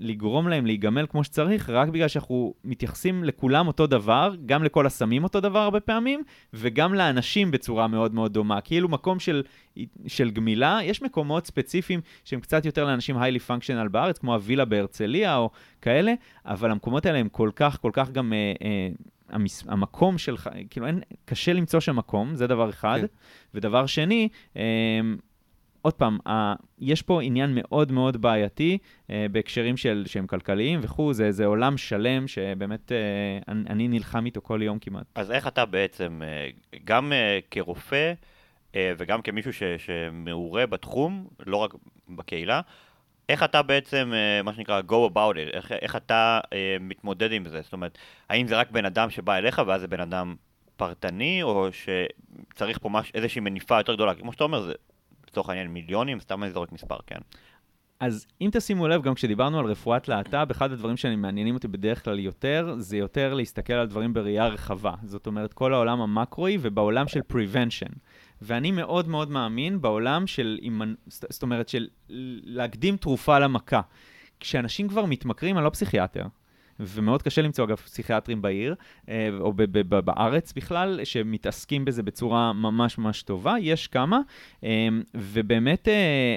[0.00, 5.24] בלגרום להם להיגמל כמו שצריך, רק בגלל שאנחנו מתייחסים לכולם אותו דבר, גם לכל הסמים
[5.24, 6.22] אותו דבר הרבה פעמים,
[6.54, 8.60] וגם לאנשים בצורה מאוד מאוד דומה.
[8.60, 9.42] כאילו מקום של,
[10.06, 15.36] של גמילה, יש מקומות ספציפיים שהם קצת יותר לאנשים היילי פונקשיונל בארץ, כמו הווילה בהרצליה
[15.36, 15.50] או
[15.82, 16.14] כאלה,
[16.46, 18.32] אבל המקומות האלה הם כל כך, כל כך גם...
[18.32, 18.88] אה, אה,
[19.28, 19.64] המס...
[19.68, 22.98] המקום שלך, כאילו אין, קשה למצוא שם מקום, זה דבר אחד.
[23.00, 23.06] כן.
[23.54, 25.00] ודבר שני, אה,
[25.82, 26.54] עוד פעם, ה...
[26.78, 28.78] יש פה עניין מאוד מאוד בעייתי
[29.10, 32.98] אה, בהקשרים של, שהם כלכליים וכו', זה, זה עולם שלם שבאמת אה,
[33.48, 35.06] אני, אני נלחם איתו כל יום כמעט.
[35.14, 36.48] אז איך אתה בעצם, אה,
[36.84, 38.12] גם אה, כרופא
[38.74, 41.74] אה, וגם כמישהו ש, שמעורה בתחום, לא רק
[42.08, 42.60] בקהילה,
[43.28, 47.48] איך אתה בעצם, אה, מה שנקרא, go about it, איך, איך אתה אה, מתמודד עם
[47.48, 47.60] זה?
[47.62, 47.98] זאת אומרת,
[48.28, 50.34] האם זה רק בן אדם שבא אליך ואז זה בן אדם
[50.76, 54.14] פרטני, או שצריך פה מש, איזושהי מניפה יותר גדולה?
[54.14, 54.72] כמו שאתה אומר, זה
[55.28, 57.18] לצורך העניין מיליונים, סתם אני זורק מספר, כן?
[58.00, 62.18] אז אם תשימו לב, גם כשדיברנו על רפואת להט"ב, אחד הדברים שמעניינים אותי בדרך כלל
[62.18, 64.94] יותר, זה יותר להסתכל על דברים בראייה רחבה.
[65.04, 67.92] זאת אומרת, כל העולם המקרואי ובעולם של prevention.
[68.42, 70.58] ואני מאוד מאוד מאמין בעולם של,
[71.08, 71.88] זאת אומרת, של
[72.44, 73.80] להקדים תרופה למכה.
[74.40, 76.24] כשאנשים כבר מתמכרים, אני לא פסיכיאטר,
[76.80, 78.74] ומאוד קשה למצוא אגב פסיכיאטרים בעיר,
[79.08, 79.52] אה, או
[80.04, 84.20] בארץ בכלל, שמתעסקים בזה בצורה ממש ממש טובה, יש כמה,
[84.64, 86.36] אה, ובאמת אה,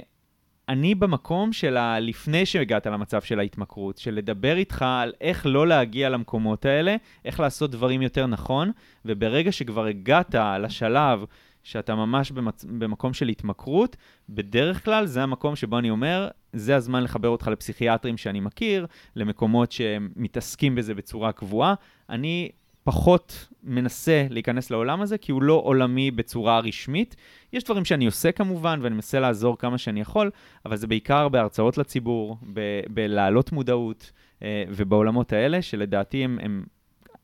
[0.69, 1.99] אני במקום של ה...
[1.99, 6.95] לפני שהגעת למצב של ההתמכרות, של לדבר איתך על איך לא להגיע למקומות האלה,
[7.25, 8.71] איך לעשות דברים יותר נכון,
[9.05, 11.25] וברגע שכבר הגעת לשלב
[11.63, 12.65] שאתה ממש במצ...
[12.65, 13.95] במקום של התמכרות,
[14.29, 19.71] בדרך כלל זה המקום שבו אני אומר, זה הזמן לחבר אותך לפסיכיאטרים שאני מכיר, למקומות
[19.71, 21.73] שמתעסקים בזה בצורה קבועה.
[22.09, 22.49] אני
[22.83, 27.15] פחות מנסה להיכנס לעולם הזה, כי הוא לא עולמי בצורה רשמית.
[27.53, 30.31] יש דברים שאני עושה כמובן, ואני מנסה לעזור כמה שאני יכול,
[30.65, 32.37] אבל זה בעיקר בהרצאות לציבור,
[32.89, 34.11] בלהעלות מודעות,
[34.43, 36.63] אה, ובעולמות האלה, שלדעתי הם, הם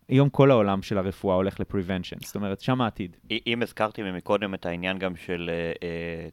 [0.10, 3.18] היום כל העולם של הרפואה הולך ל-prevention, זאת אומרת, שם העתיד.
[3.47, 5.49] אם הזכרתי מקודם את העניין גם של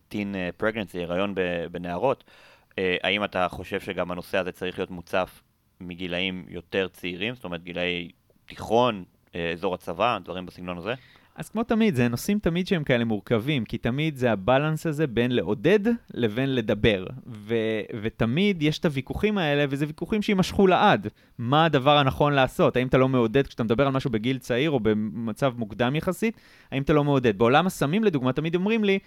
[0.08, 1.34] טין uh, פרגנסי, הריון
[1.70, 2.24] בנערות,
[2.70, 5.42] uh, האם אתה חושב שגם הנושא הזה צריך להיות מוצף
[5.80, 8.10] מגילאים יותר צעירים, זאת אומרת גילאי
[8.46, 10.94] תיכון, uh, אזור הצבא, דברים בסגנון הזה?
[11.36, 15.32] אז כמו תמיד, זה נושאים תמיד שהם כאלה מורכבים, כי תמיד זה הבלנס הזה בין
[15.32, 15.78] לעודד
[16.14, 17.06] לבין לדבר.
[17.26, 21.08] ו- ותמיד יש את הוויכוחים האלה, וזה ויכוחים שיימשכו לעד.
[21.38, 22.76] מה הדבר הנכון לעשות?
[22.76, 26.40] האם אתה לא מעודד כשאתה מדבר על משהו בגיל צעיר או במצב מוקדם יחסית?
[26.70, 27.38] האם אתה לא מעודד?
[27.38, 28.98] בעולם הסמים, לדוגמה, תמיד אומרים לי,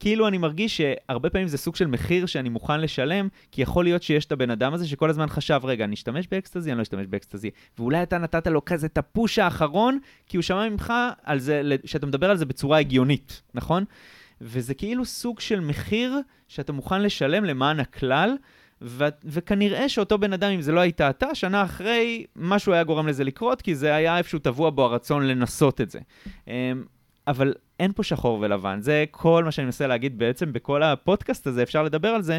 [0.00, 4.02] כאילו אני מרגיש שהרבה פעמים זה סוג של מחיר שאני מוכן לשלם, כי יכול להיות
[4.02, 7.06] שיש את הבן אדם הזה שכל הזמן חשב, רגע, אני אשתמש באקסטזי, אני לא אשתמש
[7.06, 7.50] באקסטזי.
[7.78, 10.92] ואולי אתה נתת לו כזה את הפוש האחרון, כי הוא שמע ממך
[11.24, 13.84] על זה, שאתה מדבר על זה בצורה הגיונית, נכון?
[14.40, 16.16] וזה כאילו סוג של מחיר
[16.48, 18.36] שאתה מוכן לשלם למען הכלל,
[18.82, 23.06] ו- וכנראה שאותו בן אדם, אם זה לא היית אתה, שנה אחרי, משהו היה גורם
[23.06, 25.98] לזה לקרות, כי זה היה איפשהו טבוע בו הרצון לנסות את זה.
[27.28, 28.80] אמ, אבל אין פה שחור ולבן.
[28.80, 32.38] זה כל מה שאני מנסה להגיד בעצם בכל הפודקאסט הזה, אפשר לדבר על זה,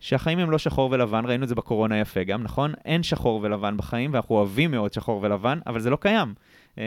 [0.00, 2.72] שהחיים הם לא שחור ולבן, ראינו את זה בקורונה יפה גם, נכון?
[2.84, 6.34] אין שחור ולבן בחיים, ואנחנו אוהבים מאוד שחור ולבן, אבל זה לא קיים.
[6.78, 6.82] אמ,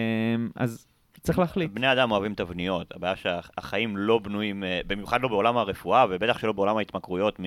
[0.56, 0.88] אז
[1.22, 1.72] צריך להחליט.
[1.72, 6.52] בני אדם אוהבים תבניות, הבעיה שהחיים לא בנויים, אה, במיוחד לא בעולם הרפואה, ובטח שלא
[6.52, 7.46] בעולם ההתמכרויות מ...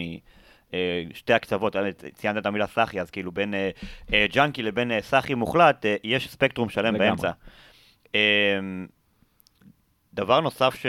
[0.75, 1.77] אה, שתי הקצוות,
[2.15, 6.95] ציינת את המילה סאחי, אז כאילו בין אה, ג'אנקי לבין סאחי מוחלט, יש ספקטרום שלם
[6.95, 7.09] לגמרי.
[7.09, 7.31] באמצע.
[10.17, 10.87] דבר נוסף ש...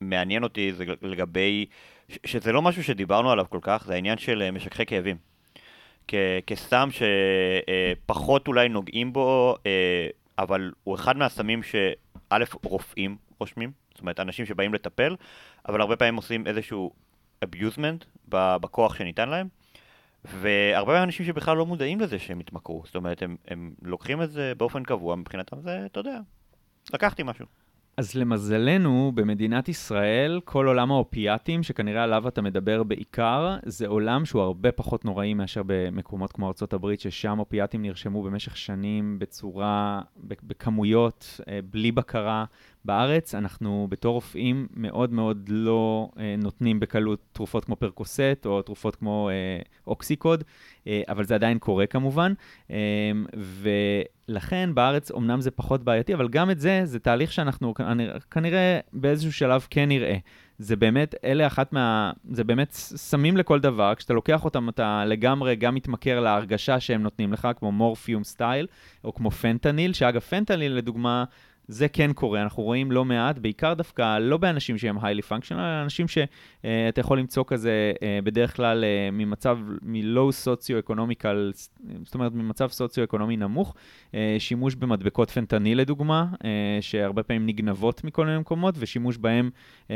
[0.00, 1.66] שמעניין אותי זה לגבי,
[2.08, 2.18] ש...
[2.26, 5.16] שזה לא משהו שדיברנו עליו כל כך, זה העניין של אה, משככי כאבים.
[6.08, 6.14] כ...
[6.46, 10.08] כסם שפחות אולי נוגעים בו, אה,
[10.38, 15.16] אבל הוא אחד מהסמים שא', רופאים רושמים, זאת אומרת, אנשים שבאים לטפל,
[15.68, 16.92] אבל הרבה פעמים עושים איזשהו
[17.44, 19.48] abusement בכוח שניתן להם.
[20.24, 24.52] והרבה אנשים שבכלל לא מודעים לזה שהם התמכרו, זאת אומרת, הם, הם לוקחים את זה
[24.56, 26.18] באופן קבוע, מבחינתם זה, אתה יודע,
[26.92, 27.46] לקחתי משהו.
[27.96, 34.42] אז למזלנו, במדינת ישראל, כל עולם האופיאטים, שכנראה עליו אתה מדבר בעיקר, זה עולם שהוא
[34.42, 40.00] הרבה פחות נוראי מאשר במקומות כמו ארה"ב, ששם אופיאטים נרשמו במשך שנים בצורה,
[40.42, 42.44] בכמויות, אה, בלי בקרה.
[42.84, 48.96] בארץ אנחנו בתור רופאים מאוד מאוד לא אה, נותנים בקלות תרופות כמו פרקוסט או תרופות
[48.96, 50.44] כמו אה, אוקסיקוד,
[50.86, 52.32] אה, אבל זה עדיין קורה כמובן,
[52.70, 52.76] אה,
[53.34, 57.74] ולכן בארץ אמנם זה פחות בעייתי, אבל גם את זה, זה תהליך שאנחנו
[58.30, 60.16] כנראה באיזשהו שלב כן נראה.
[60.58, 62.12] זה באמת, אלה אחת מה...
[62.30, 67.32] זה באמת סמים לכל דבר, כשאתה לוקח אותם אתה לגמרי גם מתמכר להרגשה שהם נותנים
[67.32, 68.66] לך, כמו מורפיום סטייל,
[69.04, 71.24] או כמו פנטניל, שאגב, פנטניל לדוגמה,
[71.72, 75.82] זה כן קורה, אנחנו רואים לא מעט, בעיקר דווקא לא באנשים שהם highly functional, אלא
[75.82, 76.30] אנשים שאתה
[76.96, 81.52] uh, יכול למצוא כזה uh, בדרך כלל uh, ממצב, מ-low סוציו-אקונומיקל,
[82.04, 83.74] זאת אומרת ממצב סוציו-אקונומי נמוך,
[84.10, 86.38] uh, שימוש במדבקות פנטניל לדוגמה, uh,
[86.80, 89.50] שהרבה פעמים נגנבות מכל מיני מקומות, ושימוש בהם
[89.88, 89.90] uh,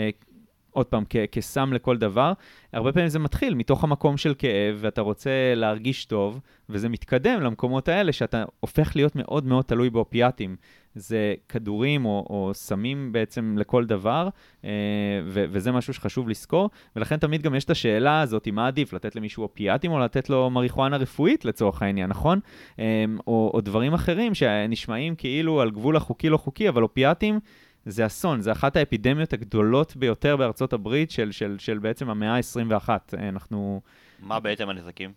[0.77, 2.33] עוד פעם, כ- כסם לכל דבר,
[2.73, 7.89] הרבה פעמים זה מתחיל מתוך המקום של כאב, ואתה רוצה להרגיש טוב, וזה מתקדם למקומות
[7.89, 10.57] האלה שאתה הופך להיות מאוד מאוד תלוי באופיאטים.
[10.95, 14.29] זה כדורים או, או סמים בעצם לכל דבר,
[14.65, 14.71] אה,
[15.25, 19.17] ו- וזה משהו שחשוב לזכור, ולכן תמיד גם יש את השאלה הזאת, מה עדיף, לתת
[19.17, 22.41] למישהו אופיאטים או לתת לו מריחואנה רפואית לצורך העניין, נכון?
[22.79, 27.41] אה, או, או דברים אחרים שנשמעים כאילו על גבול החוקי לא חוקי, אבל אופיאטים...
[27.87, 32.89] זה אסון, זה אחת האפידמיות הגדולות ביותר בארצות הברית של, של, של בעצם המאה ה-21.
[33.19, 33.81] אנחנו...
[34.21, 35.13] מה בעצם הנזקים?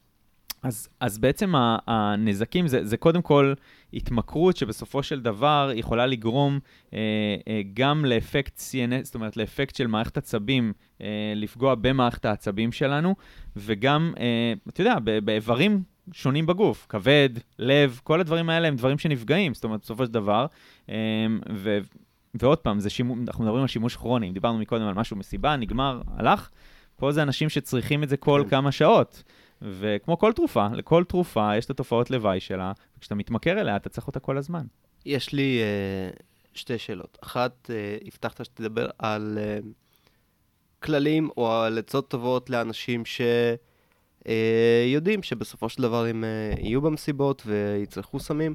[0.64, 1.54] אז, אז בעצם
[1.88, 3.54] הנזקים זה, זה קודם כל
[3.94, 6.60] התמכרות שבסופו של דבר יכולה לגרום
[6.94, 7.00] אה,
[7.48, 13.16] אה, גם לאפקט CNS, זאת אומרת לאפקט של מערכת עצבים, אה, לפגוע במערכת העצבים שלנו,
[13.56, 19.54] וגם, אה, אתה יודע, באיברים שונים בגוף, כבד, לב, כל הדברים האלה הם דברים שנפגעים,
[19.54, 20.46] זאת אומרת, בסופו של דבר,
[20.90, 20.96] אה,
[21.54, 21.80] ו...
[22.34, 26.02] ועוד פעם, שימו, אנחנו מדברים על שימוש כרוני, אם דיברנו מקודם על משהו מסיבה, נגמר,
[26.08, 26.50] הלך,
[26.96, 28.50] פה זה אנשים שצריכים את זה כל כן.
[28.50, 29.24] כמה שעות.
[29.62, 34.08] וכמו כל תרופה, לכל תרופה יש את התופעות לוואי שלה, וכשאתה מתמכר אליה, אתה צריך
[34.08, 34.66] אותה כל הזמן.
[35.06, 35.64] יש לי uh,
[36.54, 37.18] שתי שאלות.
[37.24, 39.66] אחת, uh, הבטחת שתדבר על uh,
[40.80, 43.04] כללים או על עצות טובות לאנשים
[44.26, 48.54] שיודעים uh, שבסופו של דבר הם uh, יהיו במסיבות ויצרכו סמים.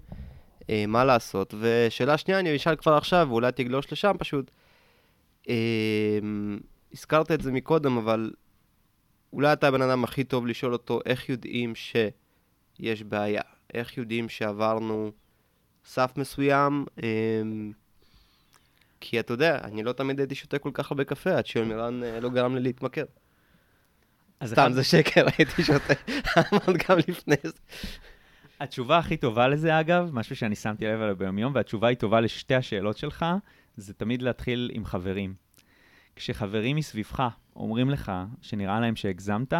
[0.71, 1.55] אה, מה לעשות.
[1.61, 4.51] ושאלה שנייה, אני אשאל כבר עכשיו, ואולי תגלוש לשם פשוט.
[5.49, 6.19] אה,
[6.93, 8.31] הזכרת את זה מקודם, אבל
[9.33, 13.43] אולי אתה הבן אדם הכי טוב לשאול אותו איך יודעים שיש בעיה,
[13.75, 15.13] איך יודעים שעברנו
[15.85, 17.43] סף מסוים, אה,
[19.01, 22.21] כי אתה יודע, אני לא תמיד הייתי שותה כל כך הרבה קפה עד שיומירן אה,
[22.21, 23.05] לא גרם לי להתמכר.
[24.45, 24.73] סתם, אחד...
[24.73, 25.95] זה שקר, הייתי שותה
[26.37, 27.53] המון גם לפני זה.
[28.61, 32.55] התשובה הכי טובה לזה, אגב, משהו שאני שמתי לב עליו ביום-יום, והתשובה היא טובה לשתי
[32.55, 33.27] השאלות שלך,
[33.77, 35.35] זה תמיד להתחיל עם חברים.
[36.17, 39.55] כשחברים מסביבך אומרים לך שנראה להם שהגזמת,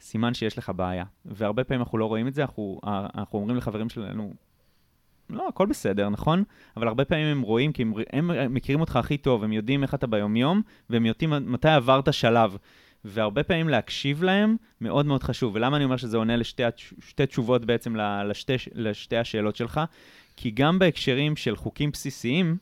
[0.00, 1.04] סימן שיש לך בעיה.
[1.24, 4.34] והרבה פעמים אנחנו לא רואים את זה, אנחנו, אנחנו אומרים לחברים שלנו,
[5.30, 6.44] לא, הכל בסדר, נכון?
[6.76, 9.94] אבל הרבה פעמים הם רואים, כי הם, הם מכירים אותך הכי טוב, הם יודעים איך
[9.94, 12.56] אתה ביומיום, והם יודעים מתי עברת שלב.
[13.04, 15.54] והרבה פעמים להקשיב להם מאוד מאוד חשוב.
[15.54, 16.62] ולמה אני אומר שזה עונה לשתי
[17.28, 19.80] תשובות בעצם לשתי, לשתי השאלות שלך?
[20.36, 22.56] כי גם בהקשרים של חוקים בסיסיים,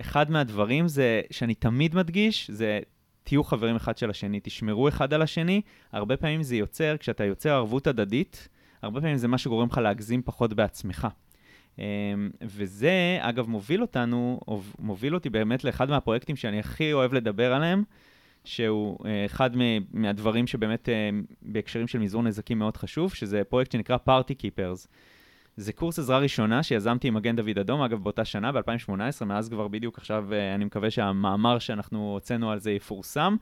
[0.00, 2.80] אחד מהדברים זה, שאני תמיד מדגיש, זה
[3.24, 5.60] תהיו חברים אחד של השני, תשמרו אחד על השני.
[5.92, 8.48] הרבה פעמים זה יוצר, כשאתה יוצר ערבות הדדית,
[8.82, 11.08] הרבה פעמים זה מה שגורם לך להגזים פחות בעצמך.
[11.78, 11.84] אמ,
[12.42, 14.40] וזה, אגב, מוביל אותנו,
[14.78, 17.82] מוביל אותי באמת לאחד מהפרויקטים שאני הכי אוהב לדבר עליהם,
[18.44, 19.50] שהוא uh, אחד
[19.92, 24.86] מהדברים שבאמת uh, בהקשרים של מזעור נזקים מאוד חשוב, שזה פרויקט שנקרא Party Keepers.
[25.56, 29.68] זה קורס עזרה ראשונה שיזמתי עם מגן דוד אדום, אגב, באותה שנה, ב-2018, מאז כבר
[29.68, 33.36] בדיוק עכשיו, uh, אני מקווה שהמאמר שאנחנו הוצאנו על זה יפורסם,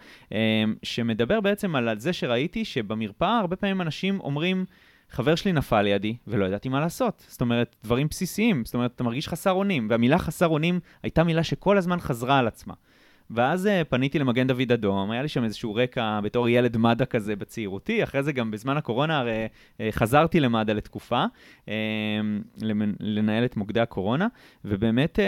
[0.83, 4.65] שמדבר בעצם על זה שראיתי שבמרפאה הרבה פעמים אנשים אומרים,
[5.11, 7.25] חבר שלי נפל לידי ולא ידעתי מה לעשות.
[7.29, 11.45] זאת אומרת, דברים בסיסיים, זאת אומרת, אתה מרגיש חסר אונים, והמילה חסר אונים הייתה מילה
[11.45, 12.75] שכל הזמן חזרה על עצמה.
[13.31, 17.37] ואז uh, פניתי למגן דוד אדום, היה לי שם איזשהו רקע בתור ילד מד"א כזה
[17.37, 21.25] בצעירותי, אחרי זה גם בזמן הקורונה הרי uh, חזרתי למד"א לתקופה,
[21.67, 21.71] uh,
[23.01, 24.27] לנהל את מוקדי הקורונה,
[24.65, 25.19] ובאמת,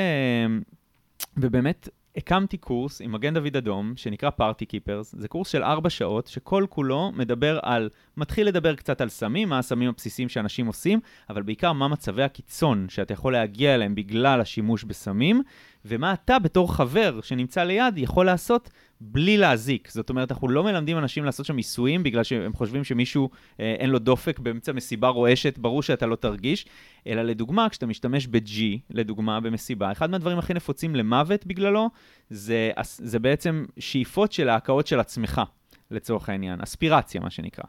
[1.36, 5.14] ובאמת הקמתי קורס עם מגן דוד אדום, שנקרא פארטי קיפרס.
[5.18, 9.58] זה קורס של ארבע שעות, שכל כולו מדבר על, מתחיל לדבר קצת על סמים, מה
[9.58, 11.00] הסמים הבסיסיים שאנשים עושים,
[11.30, 15.42] אבל בעיקר מה מצבי הקיצון שאתה יכול להגיע אליהם בגלל השימוש בסמים,
[15.84, 18.70] ומה אתה בתור חבר שנמצא ליד יכול לעשות
[19.00, 19.90] בלי להזיק.
[19.90, 23.30] זאת אומרת, אנחנו לא מלמדים אנשים לעשות שם ניסויים בגלל שהם חושבים שמישהו
[23.60, 26.66] אה, אין לו דופק באמצע מסיבה רועשת, ברור שאתה לא תרגיש,
[27.06, 28.60] אלא לדוגמה, כשאתה משתמש ב-G,
[28.90, 31.90] לדוגמה, במסיבה, אחד מהדברים הכי נפוצים למוות בגללו,
[32.30, 35.42] זה, זה בעצם שאיפות של ההקאות של עצמך,
[35.90, 37.64] לצורך העניין, אספירציה, מה שנקרא.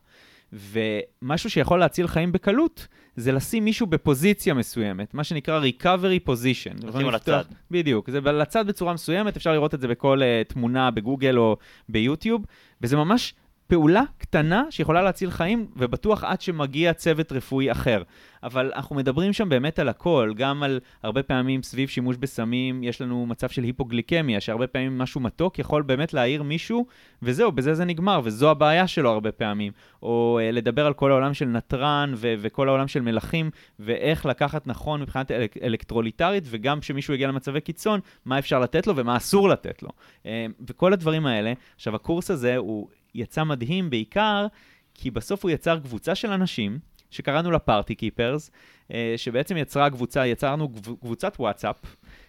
[0.53, 6.87] ומשהו שיכול להציל חיים בקלות, זה לשים מישהו בפוזיציה מסוימת, מה שנקרא recovery position.
[6.87, 7.43] לשים על הצד.
[7.71, 11.57] בדיוק, זה על הצד בצורה מסוימת, אפשר לראות את זה בכל uh, תמונה בגוגל או
[11.89, 12.45] ביוטיוב,
[12.81, 13.33] וזה ממש
[13.67, 18.03] פעולה קטנה שיכולה להציל חיים, ובטוח עד שמגיע צוות רפואי אחר.
[18.43, 23.01] אבל אנחנו מדברים שם באמת על הכל, גם על הרבה פעמים סביב שימוש בסמים, יש
[23.01, 26.85] לנו מצב של היפוגליקמיה, שהרבה פעמים משהו מתוק יכול באמת להעיר מישהו,
[27.21, 29.71] וזהו, בזה זה נגמר, וזו הבעיה שלו הרבה פעמים.
[30.03, 33.49] או uh, לדבר על כל העולם של נתרן ו- וכל העולם של מלחים,
[33.79, 38.95] ואיך לקחת נכון מבחינת אל- אלקטרוליטרית, וגם כשמישהו יגיע למצבי קיצון, מה אפשר לתת לו
[38.95, 39.89] ומה אסור לתת לו.
[40.23, 40.27] Uh,
[40.67, 42.87] וכל הדברים האלה, עכשיו הקורס הזה הוא...
[43.15, 44.47] יצא מדהים בעיקר
[44.93, 48.51] כי בסוף הוא יצר קבוצה של אנשים, שקראנו לה פארטי קיפרס,
[48.93, 50.69] אה, שבעצם יצרה קבוצה, יצרנו
[51.01, 51.75] קבוצת וואטסאפ,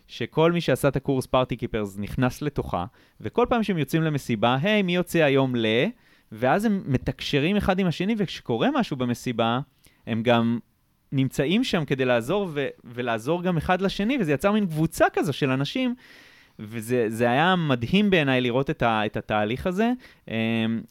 [0.09, 2.85] שכל מי שעשה את הקורס פארטי קיפרס נכנס לתוכה,
[3.21, 5.67] וכל פעם שהם יוצאים למסיבה, היי, מי יוצא היום ל...
[6.33, 9.61] ואז הם מתקשרים אחד עם השני, וכשקורה משהו במסיבה,
[10.07, 10.59] הם גם
[11.13, 15.51] נמצאים שם כדי לעזור ו- ולעזור גם אחד לשני, וזה יצר מין קבוצה כזו של
[15.51, 15.95] אנשים
[16.59, 19.93] וזה היה מדהים בעיניי לראות את, ה, את התהליך הזה,
[20.29, 20.35] אמ,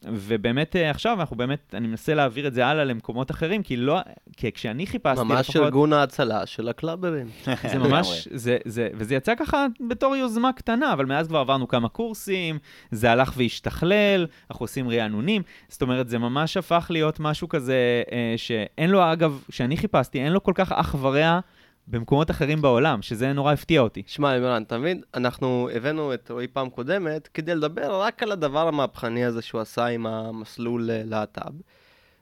[0.03, 3.99] ובאמת אה, עכשיו אנחנו באמת, אני מנסה להעביר את זה הלאה למקומות אחרים, כי לא,
[4.38, 5.55] כי כשאני חיפשתי ממש לפחות...
[5.55, 7.28] ממש ארגון ההצלה של הקלאברים.
[7.72, 11.89] זה ממש, זה, זה, וזה יצא ככה בתור יוזמה קטנה, אבל מאז כבר עברנו כמה
[11.89, 12.59] קורסים,
[12.91, 18.34] זה הלך והשתכלל, אנחנו עושים רענונים, זאת אומרת, זה ממש הפך להיות משהו כזה אה,
[18.38, 21.39] שאין לו, אגב, כשאני חיפשתי, אין לו כל כך אח ורע.
[21.88, 24.03] במקומות אחרים בעולם, שזה נורא הפתיע אותי.
[24.07, 25.01] שמע, אתה מבין?
[25.13, 29.86] אנחנו הבאנו את רועי פעם קודמת כדי לדבר רק על הדבר המהפכני הזה שהוא עשה
[29.86, 31.51] עם המסלול אה, להט"ב.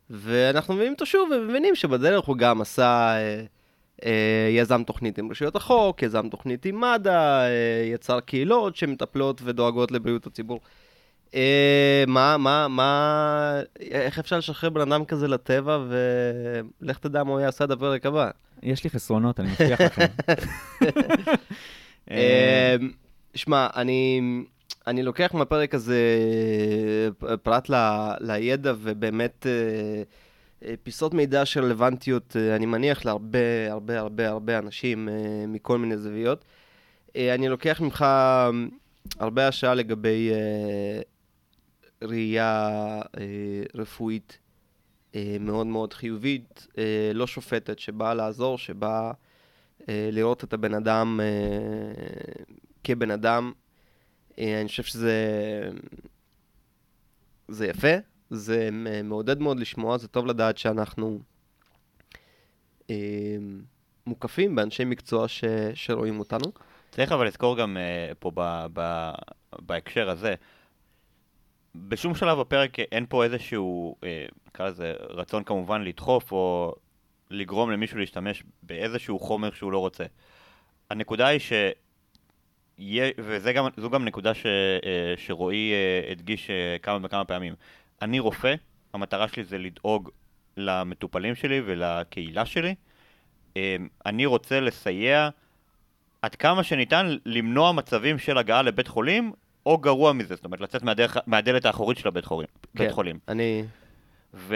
[0.09, 3.43] ואנחנו מבינים אותו שוב ומבינים שבדרך הוא גם עשה, אה,
[4.05, 9.91] אה, יזם תוכנית עם רשויות החוק, יזם תוכנית עם מד"א, אה, יצר קהילות שמטפלות ודואגות
[9.91, 10.59] לבריאות הציבור.
[11.35, 15.79] אה, מה, מה, מה, איך אפשר לשחרר בן אדם כזה לטבע
[16.81, 18.29] ולך תדע מה הוא יעשה עד הפרק הבא.
[18.63, 20.05] יש לי חסרונות, אני מבטיח לכם.
[22.11, 22.75] אה,
[23.35, 24.21] שמע, אני,
[24.87, 25.99] אני לוקח מהפרק הזה
[27.43, 27.75] פרט ל,
[28.19, 35.09] לידע ובאמת אה, פיסות מידע של רלוונטיות, אני מניח, להרבה הרבה הרבה הרבה אנשים
[35.47, 36.45] מכל מיני זוויות.
[37.15, 38.05] אני לוקח ממך
[39.19, 40.31] הרבה השעה לגבי
[42.03, 42.69] ראייה
[43.17, 44.37] אה, רפואית
[45.15, 49.11] אה, מאוד מאוד חיובית, אה, לא שופטת, שבאה לעזור, שבאה
[49.89, 51.19] אה, לראות את הבן אדם
[52.83, 53.51] כבן אדם.
[54.37, 55.15] אני חושב שזה
[57.47, 57.93] זה יפה,
[58.29, 58.69] זה
[59.03, 61.19] מעודד מאוד לשמוע, זה טוב לדעת שאנחנו
[64.07, 65.43] מוקפים באנשי מקצוע ש,
[65.73, 66.51] שרואים אותנו.
[66.91, 67.77] צריך אבל לזכור גם
[68.19, 69.11] פה ב, ב,
[69.59, 70.35] בהקשר הזה,
[71.75, 76.75] בשום שלב בפרק אין פה איזשהו, אה, נקרא לזה, רצון כמובן לדחוף או
[77.29, 80.03] לגרום למישהו להשתמש באיזשהו חומר שהוא לא רוצה.
[80.89, 81.53] הנקודה היא ש...
[83.17, 86.49] וזו גם, גם נקודה ש, אה, שרועי אה, הדגיש
[86.81, 87.53] כמה וכמה פעמים.
[88.01, 88.55] אני רופא,
[88.93, 90.09] המטרה שלי זה לדאוג
[90.57, 92.75] למטופלים שלי ולקהילה שלי.
[94.05, 95.29] אני רוצה לסייע
[96.21, 99.31] עד כמה שניתן למנוע מצבים של הגעה לבית חולים
[99.65, 102.47] או גרוע מזה, זאת אומרת, לצאת מהדרך, מהדלת האחורית של הבית חולים.
[102.77, 103.19] כן, בית חולים.
[103.27, 103.63] אני...
[104.33, 104.55] ו...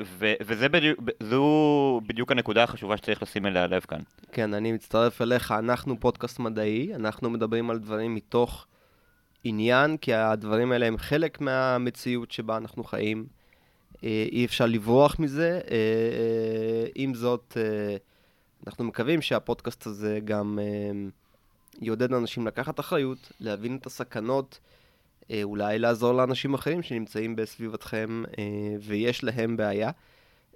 [0.00, 0.32] ו...
[0.42, 4.00] וזה בדיוק, זו בדיוק הנקודה החשובה שצריך לשים אליה לב כאן.
[4.32, 8.66] כן, אני מצטרף אליך, אנחנו פודקאסט מדעי, אנחנו מדברים על דברים מתוך
[9.44, 13.26] עניין, כי הדברים האלה הם חלק מהמציאות שבה אנחנו חיים.
[14.04, 15.60] אה, אי אפשר לברוח מזה.
[15.70, 17.56] אה, אה, עם זאת,
[18.66, 20.58] אנחנו מקווים שהפודקאסט הזה גם...
[21.80, 24.60] יעודד אנשים לקחת אחריות, להבין את הסכנות,
[25.30, 28.44] אה, אולי לעזור לאנשים אחרים שנמצאים בסביבתכם אה,
[28.80, 29.90] ויש להם בעיה.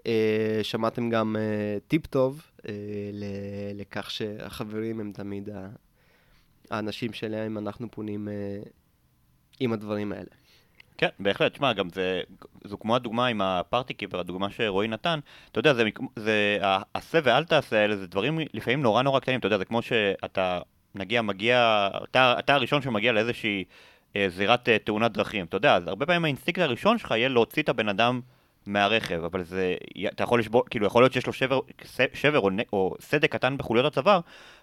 [0.06, 1.36] אה, שמעתם גם
[1.88, 2.42] טיפ טוב
[3.74, 5.48] לכך שהחברים הם תמיד
[6.70, 8.28] האנשים שלהם אנחנו פונים
[9.60, 10.30] עם הדברים האלה.
[10.98, 11.54] כן, בהחלט.
[11.54, 12.20] שמע, גם זה,
[12.64, 15.20] זו כמו הדוגמה עם הפארטי קיפר, הדוגמה שרועי נתן.
[15.50, 15.84] אתה יודע, זה,
[16.16, 19.38] זה, העשה ואל תעשה האלה, זה דברים לפעמים נורא נורא קטנים.
[19.38, 20.60] אתה יודע, זה כמו שאתה
[20.94, 23.64] נגיע, מגיע, אתה, אתה הראשון שמגיע לאיזושהי
[24.16, 27.62] אה, זירת אה, תאונת דרכים, אתה יודע, אז הרבה פעמים האינסטינקט הראשון שלך יהיה להוציא
[27.62, 28.20] את הבן אדם
[28.66, 29.74] מהרכב, אבל זה,
[30.08, 31.60] אתה יכול לשבור, כאילו יכול להיות שיש לו שבר,
[32.14, 34.20] שבר או, או סדק קטן בחוליות הצוואר,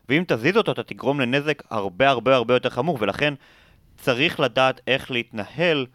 [0.09, 3.33] ואם תזיז אותו אתה תגרום לנזק הרבה הרבה הרבה יותר חמור, ולכן
[3.97, 5.85] צריך לדעת איך להתנהל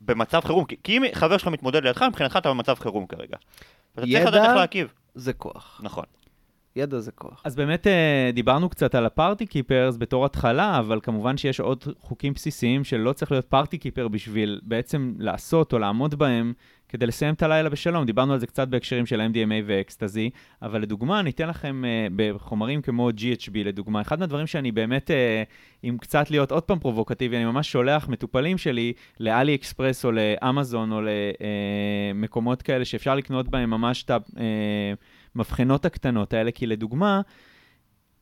[0.00, 3.36] במצב חירום, כי, כי אם חבר שלך מתמוטט לידך, מבחינתך אתה במצב חירום כרגע.
[3.96, 4.92] ואתה צריך לדעת איך להגיב.
[5.14, 5.80] זה כוח.
[5.84, 6.04] נכון.
[6.76, 7.42] ידע זה כוח.
[7.44, 12.32] אז באמת אה, דיברנו קצת על הפארטי קיפרס בתור התחלה, אבל כמובן שיש עוד חוקים
[12.32, 16.52] בסיסיים שלא צריך להיות פארטי קיפר בשביל בעצם לעשות או לעמוד בהם
[16.92, 18.06] כדי לסיים את הלילה בשלום.
[18.06, 20.30] דיברנו על זה קצת בהקשרים של MDMA ואקסטזי,
[20.62, 25.14] אבל לדוגמה, אני אתן לכם uh, בחומרים כמו GHB, לדוגמה, אחד מהדברים שאני באמת, uh,
[25.82, 30.92] עם קצת להיות עוד פעם פרובוקטיבי, אני ממש שולח מטופלים שלי לאלי אקספרס או לאמזון
[30.92, 31.00] או
[32.14, 34.10] למקומות כאלה שאפשר לקנות בהם ממש את
[35.34, 37.20] המבחנות הקטנות האלה, כי לדוגמה,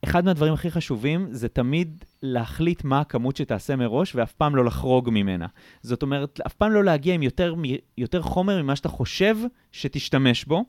[0.04, 5.10] אחד מהדברים הכי חשובים זה תמיד להחליט מה הכמות שתעשה מראש ואף פעם לא לחרוג
[5.10, 5.46] ממנה.
[5.82, 7.54] זאת אומרת, אף פעם לא להגיע עם יותר,
[7.98, 9.36] יותר חומר ממה שאתה חושב
[9.72, 10.64] שתשתמש בו.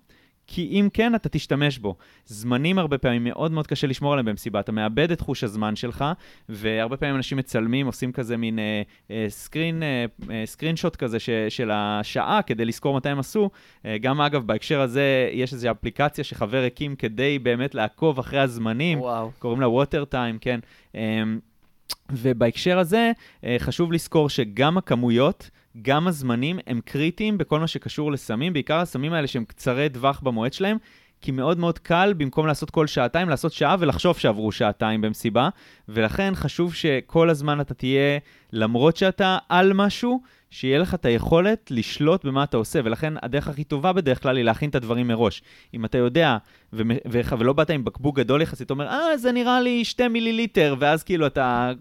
[0.54, 1.96] כי אם כן, אתה תשתמש בו.
[2.26, 6.06] זמנים הרבה פעמים מאוד מאוד קשה לשמור עליהם במסיבה, אתה מאבד את חוש הזמן שלך,
[6.50, 8.82] והרבה פעמים אנשים מצלמים, עושים כזה מין אה,
[9.12, 13.50] אה, סקרין, אה, אה, סקרין שוט כזה ש, של השעה כדי לזכור מתי הם עשו.
[13.86, 19.00] אה, גם אגב, בהקשר הזה, יש איזו אפליקציה שחבר הקים כדי באמת לעקוב אחרי הזמנים,
[19.00, 19.32] וואו.
[19.40, 20.60] קוראים לה ווטר טיים, כן.
[20.96, 21.24] אה,
[22.12, 23.12] ובהקשר הזה,
[23.44, 25.50] אה, חשוב לזכור שגם הכמויות,
[25.82, 30.54] גם הזמנים הם קריטיים בכל מה שקשור לסמים, בעיקר הסמים האלה שהם קצרי טווח במועד
[30.54, 30.78] שלהם,
[31.22, 35.50] כי מאוד מאוד קל, במקום לעשות כל שעתיים, לעשות שעה ולחשוב שעברו שעתיים במסיבה,
[35.90, 38.20] ולכן חשוב שכל הזמן אתה תהיה,
[38.54, 43.64] למרות שאתה על משהו, שיהיה לך את היכולת לשלוט במה אתה עושה, ולכן הדרך הכי
[43.64, 45.44] טובה בדרך כלל היא להכין את הדברים מראש.
[45.74, 46.38] אם אתה יודע,
[46.74, 50.14] ו- ו- ולא באת עם בקבוק גדול יחסית, אתה אומר, אה, זה נראה לי 2
[50.14, 51.72] מיליליטר, ואז כאילו אתה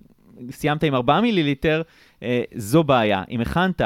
[0.50, 1.82] סיימת עם 4 מיליליטר,
[2.22, 3.22] אה, זו בעיה.
[3.30, 3.82] אם הכנת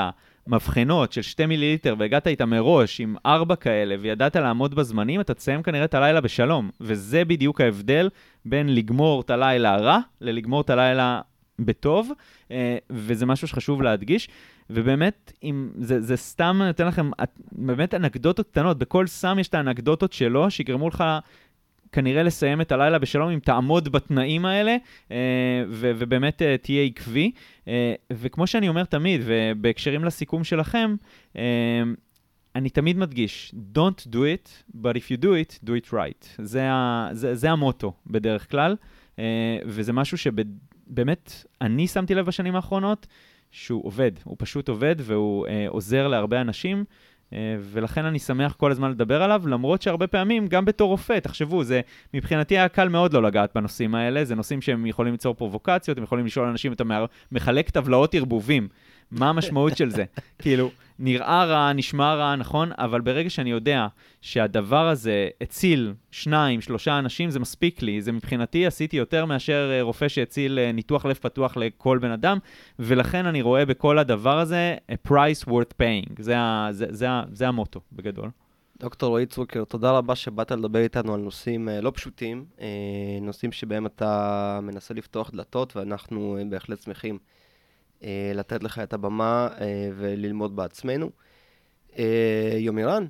[0.47, 5.63] מבחנות של 2 מיליליטר והגעת איתה מראש עם 4 כאלה וידעת לעמוד בזמנים, אתה תסיים
[5.63, 6.71] כנראה את הלילה בשלום.
[6.81, 8.09] וזה בדיוק ההבדל
[8.45, 11.21] בין לגמור את הלילה רע ללגמור את הלילה
[11.59, 12.11] בטוב,
[12.51, 14.29] אה, וזה משהו שחשוב להדגיש.
[14.71, 17.11] ובאמת, אם, זה, זה סתם, נותן לכם
[17.53, 21.05] באמת אנקדוטות קטנות, בכל סם יש את האנקדוטות שלו, שיגרמו לך
[21.95, 24.77] כנראה לסיים את הלילה בשלום אם תעמוד בתנאים האלה,
[25.11, 25.17] אה,
[25.69, 27.31] ו- ובאמת אה, תהיה עקבי.
[27.69, 30.95] אה, וכמו שאני אומר תמיד, ובהקשרים לסיכום שלכם,
[32.57, 36.43] אני תמיד מדגיש, Don't do it, but if you do it, do it right.
[36.43, 38.77] זה, ה- זה, זה המוטו בדרך כלל,
[39.67, 43.07] וזה משהו שבאמת אני שמתי לב בשנים האחרונות,
[43.51, 46.85] שהוא עובד, הוא פשוט עובד והוא עוזר להרבה אנשים.
[47.33, 51.65] אה, ולכן אני שמח כל הזמן לדבר עליו, למרות שהרבה פעמים, גם בתור רופא, תחשבו,
[51.65, 51.81] זה
[52.15, 56.05] מבחינתי היה קל מאוד לא לגעת בנושאים האלה, זה נושאים שהם יכולים ליצור פרובוקציות, הם
[56.05, 56.85] יכולים לשאול אנשים, אתה
[57.33, 58.69] מחלק טבלאות ערבובים,
[59.11, 60.05] מה המשמעות של זה?
[60.43, 62.71] כאילו, נראה רע, נשמע רע, נכון?
[62.79, 63.87] אבל ברגע שאני יודע
[64.21, 68.03] שהדבר הזה הציל שניים, שלושה אנשים, זה מספיק לי.
[68.03, 72.39] זה מבחינתי עשיתי יותר מאשר אה, רופא שהציל אה, ניתוח לב פתוח לכל בן אדם,
[72.79, 76.13] ולכן אני רואה בכל הדבר הזה a price worth paying.
[76.19, 78.31] זה, ה, זה, זה, זה, זה המוטו, בגדול.
[78.81, 82.45] דוקטור רועי צוקר, תודה רבה שבאת לדבר איתנו על נושאים אה, לא פשוטים,
[83.21, 87.19] נושאים שבהם אתה מנסה לפתוח דלתות, ואנחנו בהחלט שמחים
[88.35, 91.11] לתת לך את הבמה אה, וללמוד בעצמנו.
[91.99, 93.07] אה, יומירן,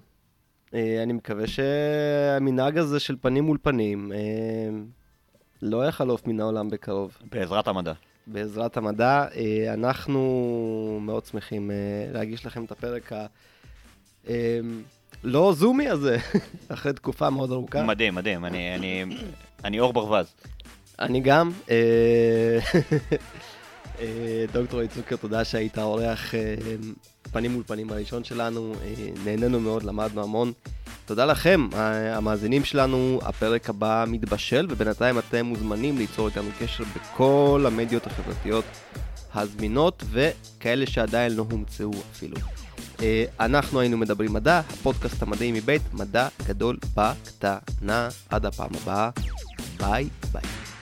[1.03, 4.12] אני מקווה שהמנהג הזה של פנים מול פנים
[5.62, 7.18] לא יחלוף מן העולם בקרוב.
[7.30, 7.93] בעזרת המדע.
[8.26, 9.26] בעזרת המדע.
[9.72, 11.70] אנחנו מאוד שמחים
[12.12, 13.26] להגיש לכם את הפרק ה...
[15.24, 16.16] לא זומי הזה,
[16.68, 17.82] אחרי תקופה מאוד ארוכה.
[17.82, 19.05] מדהים, מדהים, אני, אני,
[19.64, 20.35] אני אור ברווז.
[20.99, 21.51] אני גם.
[24.01, 26.55] אה, דוקטור איצוקר, תודה שהיית אורח אה,
[27.33, 30.53] פנים מול פנים הראשון שלנו, אה, נהנינו מאוד, למדנו המון.
[31.07, 31.69] תודה לכם,
[32.13, 38.65] המאזינים שלנו, הפרק הבא מתבשל, ובינתיים אתם מוזמנים ליצור איתנו קשר בכל המדיות החברתיות
[39.35, 42.37] הזמינות, וכאלה שעדיין לא הומצאו אפילו.
[43.41, 48.09] אנחנו היינו מדברים מדע, הפודקאסט המדעי מבית מדע גדול בקטנה.
[48.29, 49.11] עד הפעם הבאה,
[49.79, 50.74] ביי ביי.